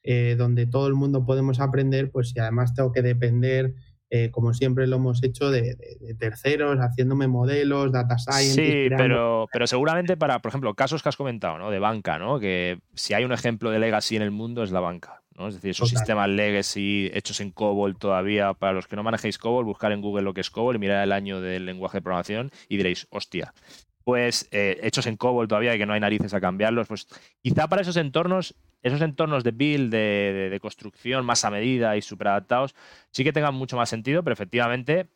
[0.03, 3.75] eh, donde todo el mundo podemos aprender, pues si además tengo que depender,
[4.09, 5.77] eh, como siempre lo hemos hecho, de,
[6.19, 8.55] terceros, haciéndome modelos, data science.
[8.55, 11.71] Sí, pero, pero seguramente para, por ejemplo, casos que has comentado, ¿no?
[11.71, 12.41] De banca, ¿no?
[12.41, 15.20] Que si hay un ejemplo de legacy en el mundo es la banca.
[15.41, 15.49] ¿No?
[15.49, 19.65] Es decir, esos sistemas legacy hechos en COBOL todavía, para los que no manejéis COBOL,
[19.65, 22.51] buscar en Google lo que es COBOL y mirar el año del lenguaje de programación
[22.69, 23.55] y diréis, hostia,
[24.05, 27.09] pues eh, hechos en COBOL todavía y que no hay narices a cambiarlos, pues
[27.43, 32.29] quizá para esos entornos, esos entornos de build, de, construcción más a medida y súper
[32.29, 32.75] adaptados,
[33.11, 35.07] sí que tengan mucho más sentido, pero efectivamente,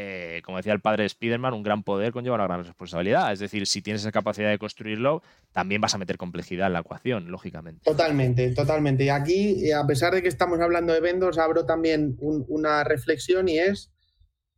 [0.00, 3.32] eh, como decía el padre de Spiderman, un gran poder conlleva una gran responsabilidad.
[3.32, 6.78] Es decir, si tienes esa capacidad de construirlo, también vas a meter complejidad en la
[6.78, 7.82] ecuación, lógicamente.
[7.82, 9.02] Totalmente, totalmente.
[9.02, 13.58] Y aquí, a pesar de que estamos hablando de vendors, abro también una reflexión y
[13.58, 13.90] es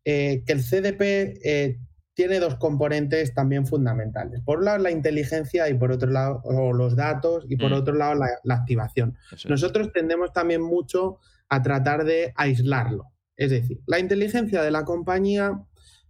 [0.05, 1.79] eh, que el CDP
[2.13, 4.43] tiene dos componentes también fundamentales.
[4.43, 6.43] Por un lado, la inteligencia y por otro lado,
[6.75, 7.77] los datos y por mm.
[7.77, 9.17] otro lado, la, activación.
[9.49, 11.19] Nosotros tendemos también mucho
[11.49, 13.07] a tratar de aislarlo.
[13.41, 15.63] Es decir, la inteligencia de la compañía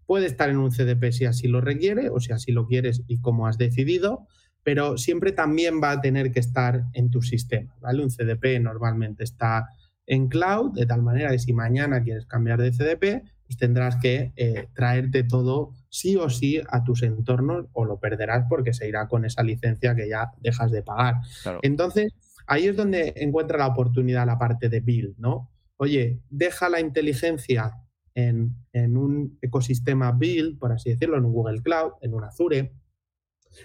[0.04, 3.20] puede estar en un CDP si así lo requiere o si así lo quieres y
[3.20, 4.26] como has decidido,
[4.64, 7.72] pero siempre también va a tener que estar en tu sistema.
[7.80, 8.02] ¿vale?
[8.02, 9.68] Un CDP normalmente está
[10.06, 14.32] en cloud, de tal manera que si mañana quieres cambiar de CDP, pues tendrás que
[14.34, 19.06] eh, traerte todo sí o sí a tus entornos o lo perderás porque se irá
[19.06, 21.20] con esa licencia que ya dejas de pagar.
[21.62, 22.12] Entonces,
[22.48, 25.49] ahí es donde encuentra la oportunidad la parte de build, ¿no?
[25.82, 27.72] Oye, deja la inteligencia
[28.14, 32.74] en, un ecosistema build, por así decirlo, en un Google Cloud, en un Azure,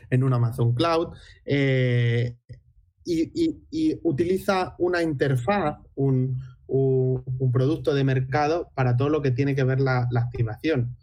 [0.09, 1.09] en un Amazon Cloud,
[1.43, 2.37] eh,
[3.03, 6.41] y, utiliza una interfaz, un,
[7.51, 10.95] producto de mercado para todo lo que tiene que ver la, activación.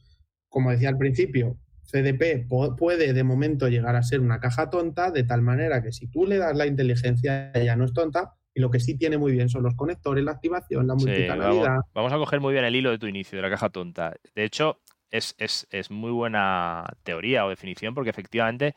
[0.48, 2.48] Como decía al principio, CDP
[2.78, 6.24] puede de momento llegar a ser una caja tonta, de tal manera que si tú
[6.24, 9.48] le das la inteligencia, ella no es tonta, y lo que sí tiene muy bien
[9.48, 11.78] son los conectores, la activación, la multicanalidad.
[11.94, 14.14] vamos, a coger muy bien el hilo de tu inicio, de la caja tonta.
[14.34, 14.80] De hecho,
[15.10, 18.74] es, es muy buena teoría o definición, porque efectivamente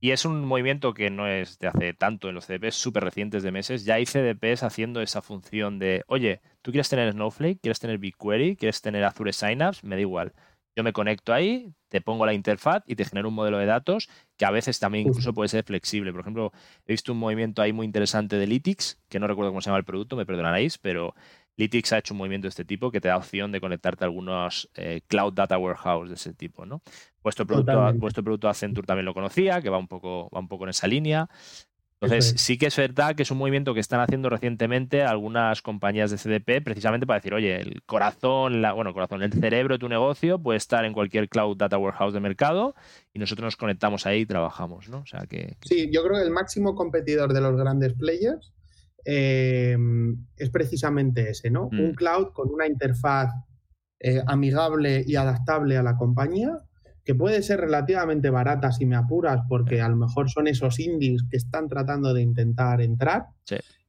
[0.00, 3.42] y es un movimiento que no es de hace tanto en los CDPs súper recientes
[3.42, 3.84] de meses.
[3.84, 8.56] Ya hay CDPs haciendo esa función de, oye, tú quieres tener Snowflake, quieres tener BigQuery,
[8.56, 10.34] quieres tener Azure Synapse, me da igual.
[10.78, 14.08] Yo me conecto ahí, te pongo la interfaz y te genero un modelo de datos
[14.36, 16.12] que a veces también incluso puede ser flexible.
[16.12, 16.52] Por ejemplo,
[16.86, 19.78] he visto un movimiento ahí muy interesante de Lytics, que no recuerdo cómo se llama
[19.78, 21.16] el producto, me perdonaréis, pero
[21.56, 24.06] Lytics ha hecho un movimiento de este tipo que te da opción de conectarte a
[24.06, 26.80] algunos eh, Cloud Data Warehouse de ese tipo, ¿no?
[27.24, 30.62] Vuestro producto, vuestro producto Accenture también lo conocía, que va un poco, va un poco
[30.62, 31.28] en esa línea.
[32.00, 36.10] Entonces, sí que es verdad que es un movimiento que están haciendo recientemente algunas compañías
[36.10, 39.88] de CDP precisamente para decir, oye, el corazón, la, bueno, corazón, el cerebro de tu
[39.88, 42.74] negocio puede estar en cualquier cloud data warehouse de mercado
[43.12, 44.98] y nosotros nos conectamos ahí y trabajamos, ¿no?
[44.98, 48.52] O sea que, Sí, yo creo que el máximo competidor de los grandes players
[49.10, 51.68] Em, es precisamente ese, ¿no?
[51.68, 51.94] Un mm.
[51.94, 53.32] cloud con una interfaz
[54.00, 56.58] eh, amigable y adaptable a la compañía,
[57.08, 61.22] que puede ser relativamente barata si me apuras, porque a lo mejor son esos indies
[61.30, 63.28] que están tratando de intentar entrar.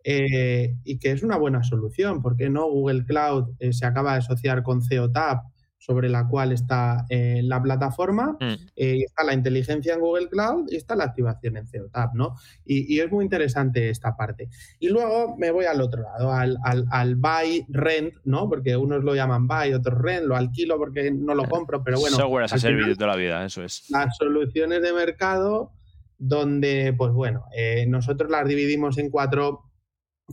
[0.06, 4.20] Eh, y que es una buena solución, porque no Google Cloud eh, se acaba de
[4.20, 5.44] asociar con CeoTap
[5.80, 8.54] sobre la cual está eh, la plataforma, mm.
[8.76, 12.36] eh, está la inteligencia en Google Cloud y está la activación en CEOTAP, ¿no?
[12.66, 14.50] Y, es muy interesante esta parte.
[14.80, 18.50] Y luego me voy al otro lado, al, al, buy, rent, ¿no?
[18.50, 22.18] Porque unos lo llaman buy, otros rent, lo alquilo porque no lo compro, pero bueno.
[22.18, 23.90] Software as a service toda la vida, eso es.
[23.90, 25.72] Las soluciones de mercado
[26.18, 29.72] donde, pues bueno, eh, nosotros las dividimos en cuatro,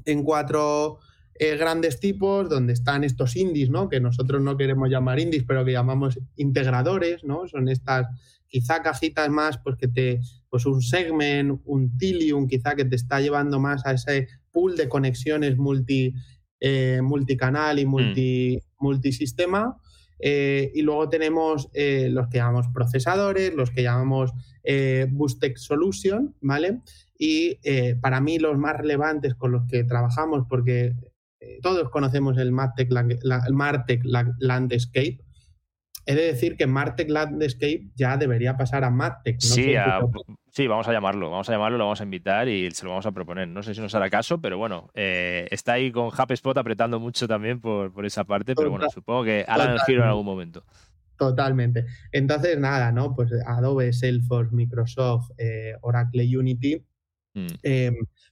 [0.04, 0.98] en cuatro
[1.38, 3.88] eh, grandes tipos donde están estos indies, ¿no?
[3.88, 7.46] Que nosotros no queremos llamar indies, pero que llamamos integradores, ¿no?
[7.46, 8.06] Son estas
[8.48, 13.20] quizá cajitas más, pues que te, pues un segment, un Tilium, quizá que te está
[13.20, 16.14] llevando más a ese pool de conexiones multi,
[16.60, 17.88] eh, multicanal y mm.
[17.88, 19.76] multi, multisistema.
[20.18, 24.32] Eh, y luego tenemos los que llamamos procesadores, los que llamamos
[24.64, 25.06] eh,
[25.38, 26.80] Tech Solution, ¿vale?
[27.18, 27.58] Y
[28.00, 30.94] para mí los más relevantes con los que trabajamos, porque
[31.40, 32.88] eh, todos conocemos el Martech,
[34.38, 35.20] Landscape.
[36.08, 39.40] He de decir que Martech Landscape ya debería pasar a Martech.
[39.40, 39.74] sí,
[40.52, 43.06] sí, vamos a llamarlo, vamos a llamarlo, lo vamos a invitar y se lo vamos
[43.06, 43.48] a proponer.
[43.48, 47.26] No sé si nos hará caso, pero bueno, eh, está ahí con HubSpot apretando mucho
[47.26, 50.64] también por, esa parte, pero bueno, supongo que harán el giro en algún momento.
[51.18, 51.86] Totalmente.
[52.12, 53.14] Entonces, nada, ¿no?
[53.14, 56.84] Pues Adobe, Salesforce, Microsoft, eh, Oracle Unity
[57.36, 57.46] Mm.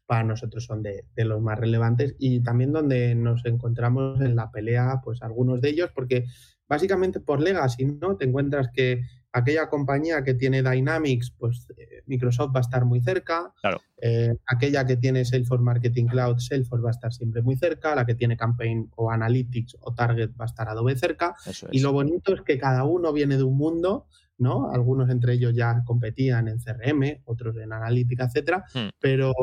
[0.06, 5.00] Para nosotros son de, los más relevantes y también donde nos encontramos en la pelea,
[5.02, 6.26] pues algunos de ellos, porque
[6.68, 8.16] básicamente por legacy, ¿no?
[8.16, 9.02] Te encuentras que
[9.32, 13.52] aquella compañía que tiene Dynamics, pues eh, Microsoft va a estar muy cerca.
[14.00, 17.94] Eh, aquella que tiene Salesforce Marketing Cloud, Salesforce va a estar siempre muy cerca.
[17.94, 21.34] La que tiene Campaign o Analytics o Target va a estar Adobe cerca.
[21.72, 24.06] Y lo bonito es que cada uno viene de un mundo
[24.38, 24.70] ¿no?
[24.72, 28.88] Algunos entre ellos ya competían en CRM, otros en analítica, etcétera, hmm.
[28.98, 29.34] pero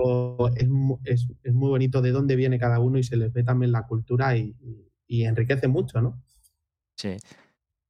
[0.56, 4.36] es, muy bonito de dónde viene cada uno y se les ve también la cultura
[4.36, 4.56] y,
[5.08, 6.22] enriquece mucho, ¿no?
[6.96, 7.18] Sí.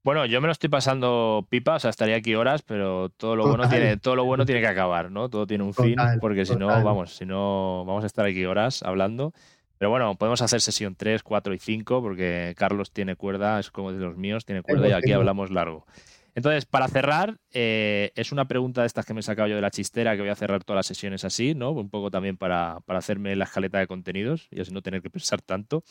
[0.03, 3.47] Bueno, yo me lo estoy pasando pipa, o sea, estaría aquí horas, pero todo lo
[3.47, 5.29] bueno tiene, todo lo bueno tiene que acabar, ¿no?
[5.29, 8.81] Todo tiene un fin, porque si no, vamos, si no, vamos a estar aquí horas
[8.81, 9.33] hablando.
[9.77, 13.91] Pero bueno, podemos hacer sesión 3, 4 y 5, porque Carlos tiene cuerda, es como
[13.91, 15.85] de los míos, tiene cuerda y aquí hablamos largo.
[16.33, 19.61] Entonces, para cerrar, eh, es una pregunta de estas que me he sacado yo de
[19.61, 21.71] la chistera, que voy a cerrar todas las sesiones así, ¿no?
[21.71, 25.41] Un poco también para, hacerme la escaleta de contenidos y así no tener que pensar
[25.41, 25.83] tanto.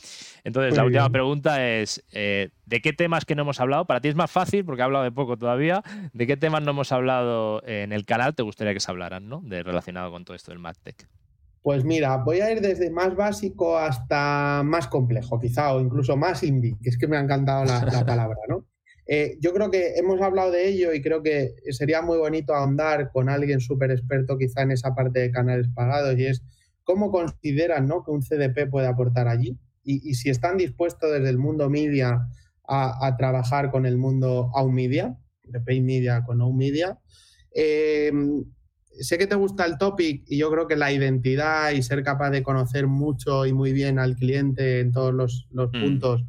[0.44, 3.84] Entonces, la última pregunta es, eh, ¿de qué temas que no hemos hablado?
[3.86, 5.82] Para ti es más fácil, porque he hablado de poco todavía.
[6.12, 8.34] ¿De qué temas no hemos hablado en el canal?
[8.34, 9.42] ¿Te gustaría que se hablaran, ¿no?
[9.44, 11.06] De relacionado con todo esto del MadTech.
[11.62, 16.42] Pues mira, voy a ir desde más básico hasta más complejo, quizá, o incluso más
[16.42, 18.64] indie, que es que me ha encantado la, la palabra, ¿no?
[19.06, 23.10] Eh, yo creo que hemos hablado de ello y creo que sería muy bonito ahondar
[23.12, 26.42] con alguien súper experto quizá en esa parte de canales pagados y es
[26.84, 28.04] cómo consideran ¿no?
[28.04, 29.58] que un CDP puede aportar allí.
[29.82, 32.20] y, si están dispuestos desde el mundo media
[32.70, 36.98] a, trabajar con el mundo out media, de pay media con no media.
[37.54, 38.12] Eh,
[39.00, 42.30] sé que te gusta el topic y yo creo que la identidad y ser capaz
[42.30, 45.80] de conocer mucho y muy bien al cliente en todos los, mm.
[45.80, 46.22] puntos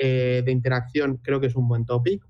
[0.00, 2.24] eh, de interacción creo que es un buen topic.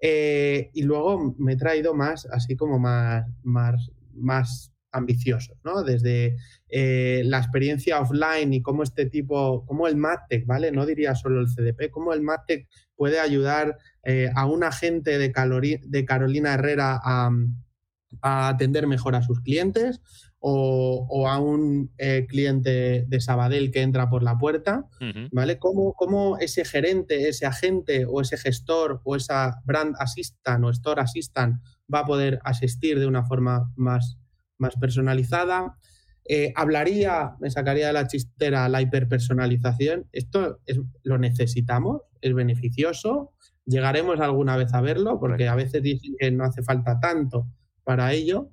[0.00, 5.82] Eh, y luego me he traído más, así como más, más, más ambiciosos, ¿no?
[5.84, 6.36] Desde
[6.68, 10.72] eh, la experiencia offline y cómo este tipo, cómo el MadTech, ¿vale?
[10.72, 13.78] No diría solo el CDP, cómo el MadTech puede ayudar
[14.34, 15.32] a un agente de,
[15.82, 17.30] de Carolina Herrera a,
[18.20, 20.00] atender mejor a sus clientes
[20.44, 24.88] o, a un eh, cliente de Sabadell que entra por la puerta,
[25.30, 25.58] ¿vale?
[25.58, 31.00] ¿Cómo, ¿Cómo, ese gerente, ese agente o ese gestor o esa brand assistant o store
[31.00, 31.62] assistant
[31.92, 34.18] va a poder asistir de una forma más
[34.62, 35.76] más personalizada.
[36.24, 40.08] Eh, hablaría, me sacaría de la chistera la hiperpersonalización.
[40.12, 43.32] Esto es, lo necesitamos, es beneficioso.
[43.66, 47.46] Llegaremos alguna vez a verlo, porque a veces dicen que no hace falta tanto
[47.84, 48.50] para ello.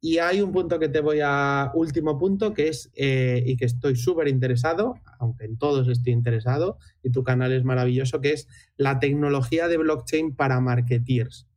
[0.00, 3.64] Y hay un punto que te voy a, último punto, que es, eh, y que
[3.64, 8.46] estoy súper interesado, aunque en todos estoy interesado, y tu canal es maravilloso, que es
[8.76, 11.48] la tecnología de blockchain para marketeers.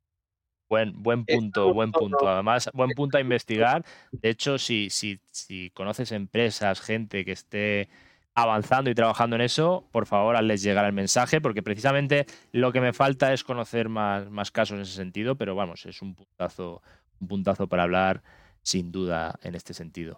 [0.70, 2.28] Buen, buen punto, buen punto.
[2.28, 3.86] Además, buen punto a investigar.
[4.12, 7.89] De hecho, si, si, si conoces empresas, gente que esté
[8.34, 12.80] avanzando y trabajando en eso, por favor, hazles llegar el mensaje, porque precisamente lo que
[12.80, 16.82] me falta es conocer más, más casos en ese sentido, pero vamos, es un puntazo,
[17.22, 18.24] un puntazo para hablar
[18.64, 20.18] sin duda en este sentido.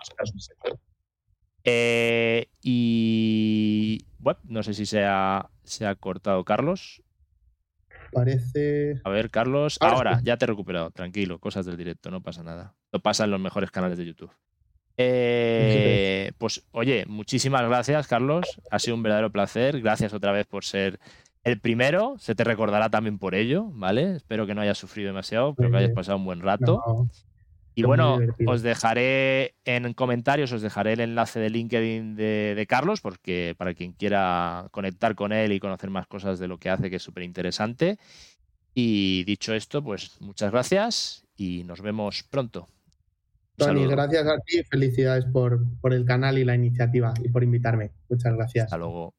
[1.64, 7.04] Eh, y bueno, no sé si se ha, se ha cortado Carlos
[8.14, 9.02] parece.
[9.04, 12.76] A ver, Carlos, ahora, ya te he recuperado, tranquilo, cosas del directo, no pasa nada.
[12.92, 14.32] Lo pasa en los mejores canales de YouTube.
[14.96, 18.62] Eh, pues oye, muchísimas gracias, Carlos.
[18.70, 19.82] Ha sido un verdadero placer.
[19.82, 21.00] Gracias otra vez por ser
[21.44, 22.16] el primero.
[22.20, 24.16] Se te recordará también por ello, ¿vale?
[24.16, 27.08] Espero que no hayas sufrido demasiado, espero que hayas pasado un buen rato.
[27.76, 33.56] Y bueno, os dejaré en comentarios, os dejaré el enlace de LinkedIn de, Carlos, porque
[33.58, 36.98] para quien quiera conectar con él y conocer más cosas de lo que hace, que
[36.98, 37.98] es súper interesante.
[38.76, 42.68] Y dicho esto, pues muchas gracias y nos vemos pronto.
[43.56, 47.92] Tony, gracias a ti, felicidades por, por el canal y la iniciativa y por invitarme.
[48.10, 48.66] Muchas gracias.
[48.66, 49.14] Hasta luego.